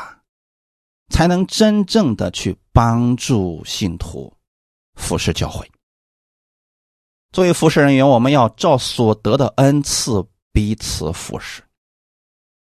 [1.10, 4.30] 才能真正的去帮助信徒
[4.94, 5.66] 服侍教会。
[7.32, 10.22] 作为服侍人员，我们要照所得的恩赐
[10.52, 11.62] 彼此服侍。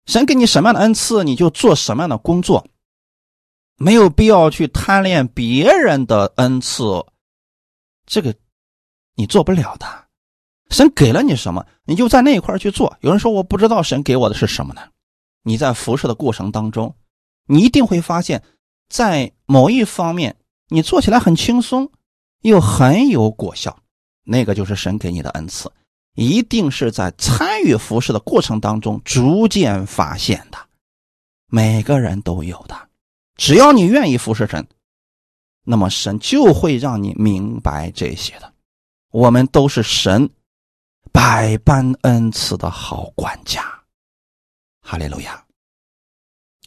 [0.05, 2.69] 神给你什么样的恩赐，你就做什么样的工作，
[3.77, 6.85] 没有必要去贪恋别人的恩赐，
[8.05, 8.35] 这个
[9.15, 10.04] 你做不了的。
[10.75, 12.95] 神给了你什么，你就在那一块去做。
[13.01, 14.83] 有人说我不知道神给我的是什么呢？
[15.43, 16.95] 你在服侍的过程当中。
[17.47, 18.43] 你一定会发现，
[18.89, 20.35] 在某一方面，
[20.69, 21.91] 你做起来很轻松，
[22.41, 23.79] 又很有果效。
[24.23, 25.71] 那个就是神给你的恩赐，
[26.15, 30.57] 一定是在参与服侍的过程当中逐渐发现的。
[31.49, 32.75] 每个人都有的，
[33.37, 34.67] 只要你愿意服侍神，
[35.65, 38.51] 那么神就会让你明白这些的。
[39.11, 40.31] 我们都是神
[41.13, 43.63] 百般恩赐的好管家。
[44.81, 45.45] 哈利路亚。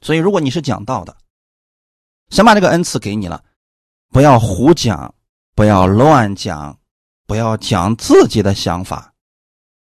[0.02, 1.16] 所以，如果你是讲道的，
[2.30, 3.44] 神把这个恩赐给你了，
[4.10, 5.14] 不要胡讲，
[5.56, 6.80] 不要乱讲，
[7.26, 9.14] 不要讲自己的想法，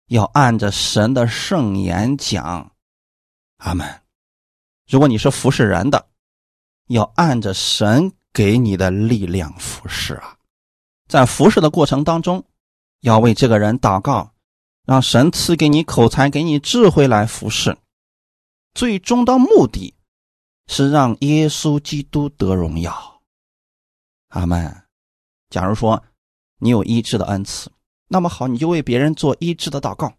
[0.07, 2.73] 要按着神的圣言讲。
[3.59, 4.03] 阿门。
[4.89, 6.09] 如果你是服侍人的，
[6.89, 10.37] 要按着神给你的力量服侍啊。
[11.09, 12.45] 在服侍的过程当中，
[13.03, 14.33] 要为这个人祷告，
[14.87, 17.77] 让神赐给你口才，给你智慧来服侍。
[18.75, 19.95] 最终的目的，
[20.69, 23.21] 是让耶稣基督得荣耀。
[24.29, 24.83] 阿门。
[25.51, 26.03] 假如说
[26.59, 27.71] 你有医治的恩赐，
[28.07, 30.15] 那么好，你就为别人做医治的祷告。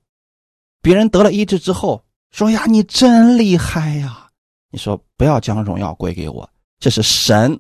[0.82, 4.30] 别人得了医治之后，说呀，你真厉害呀！
[4.70, 6.48] 你说不要将荣耀归给我，
[6.80, 7.58] 这是神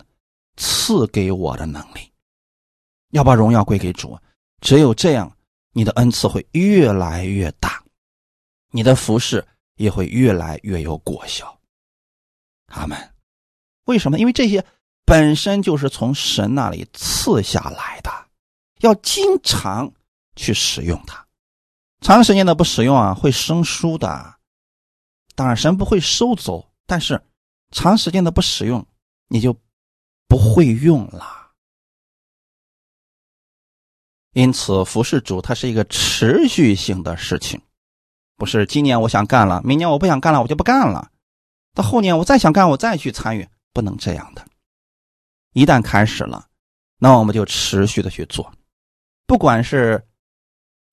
[0.57, 2.11] 赐给我的能力，
[3.11, 4.19] 要把荣耀归给主。
[4.63, 5.31] 只有这样，
[5.73, 7.83] 你的恩赐会越来越大，
[8.71, 9.47] 你的服饰。
[9.75, 11.59] 也会越来越有果效。
[12.67, 12.95] 阿门。
[13.85, 14.19] 为什么？
[14.19, 14.63] 因为这些
[15.03, 18.11] 本身就是从神那里赐下来的，
[18.81, 19.91] 要经常
[20.35, 21.25] 去使用它。
[22.01, 24.35] 长时间的不使用啊，会生疏的。
[25.33, 27.19] 当然，神不会收走，但是
[27.71, 28.85] 长时间的不使用，
[29.27, 29.59] 你就
[30.27, 31.42] 不会用了。
[34.33, 37.61] 因此，服侍主它是一个持续性的事情。
[38.35, 41.11] 不是今年我想干了，明年我不想干了，我就不干了。
[41.73, 44.45] 到后年我再想干，我再去参与，不能这样的。
[45.53, 46.47] 一旦开始了，
[46.97, 48.51] 那我们就持续的去做，
[49.27, 50.03] 不管是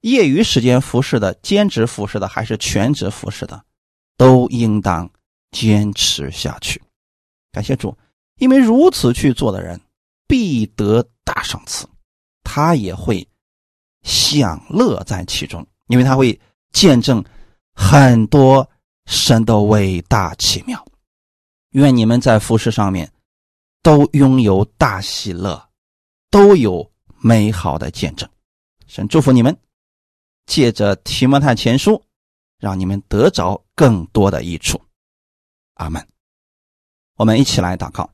[0.03, 3.65] 业余时间服侍的、兼职服侍的，还是全职服侍的，
[4.19, 5.11] 都应当
[5.51, 6.83] 坚持下去。
[7.53, 7.97] 感谢主，
[8.37, 9.81] 因为如此去做的人
[10.29, 11.89] 必得大赏赐，
[12.45, 13.27] 他也会
[14.03, 16.39] 享乐在其中，因为他会。
[16.73, 17.25] 见证
[17.75, 18.71] 很多
[19.07, 20.87] 神的伟大奇妙，
[21.71, 23.13] 愿你们在服饰上面
[23.83, 25.69] 都拥有大喜乐，
[26.31, 26.89] 都有
[27.19, 28.31] 美好的见证。
[28.87, 29.59] 神祝福你们，
[30.47, 32.01] 借着提摩太前书，
[32.61, 34.81] 让你们得着更多的益处。
[35.75, 36.07] 阿门。
[37.17, 38.09] 我们一起来祷告，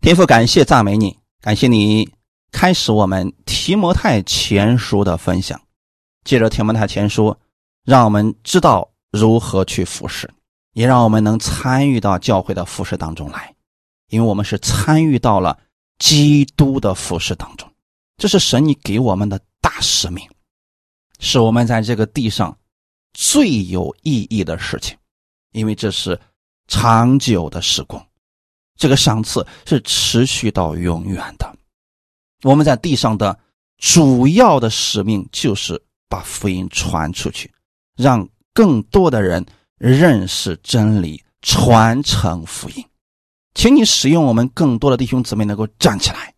[0.00, 2.08] 天父，感谢赞美你，感谢你
[2.50, 5.60] 开始我们提摩太前书的分享，
[6.24, 7.36] 借着提摩太前书。
[7.84, 10.28] 让我们知道如何去服侍，
[10.74, 13.54] 也让我们能参与到教会的服侍当中来，
[14.10, 15.58] 因为我们是参与到了
[15.98, 17.66] 基督的服侍当中。
[18.18, 20.28] 这是神你给我们的大使命，
[21.18, 22.54] 是我们在这个地上
[23.14, 24.94] 最有意义的事情，
[25.52, 26.20] 因为这是
[26.66, 28.06] 长久的时光，
[28.76, 31.56] 这个赏赐是持续到永远的。
[32.42, 33.38] 我们在地上的
[33.78, 37.52] 主要的使命就是把福音传出去。
[37.96, 39.44] 让更多的人
[39.76, 42.84] 认识真理，传承福音。
[43.54, 46.32] 请你使用我们更多的弟兄姊妹能够站起来，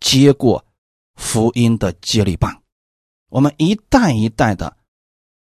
[0.00, 0.64] 接过
[1.14, 2.60] 福音的接力棒，
[3.28, 4.76] 我们一代一代的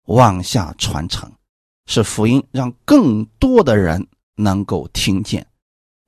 [0.05, 1.33] 往下传承，
[1.87, 5.47] 是福音让更多的人能够听见，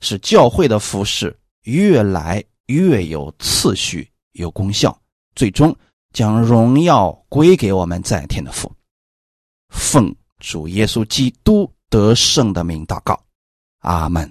[0.01, 4.99] 使教会的服饰越来越有次序、有功效，
[5.35, 5.77] 最终
[6.13, 8.73] 将荣耀归给我们在天的父。
[9.69, 13.23] 奉主耶稣基督得胜的名祷告，
[13.81, 14.31] 阿门。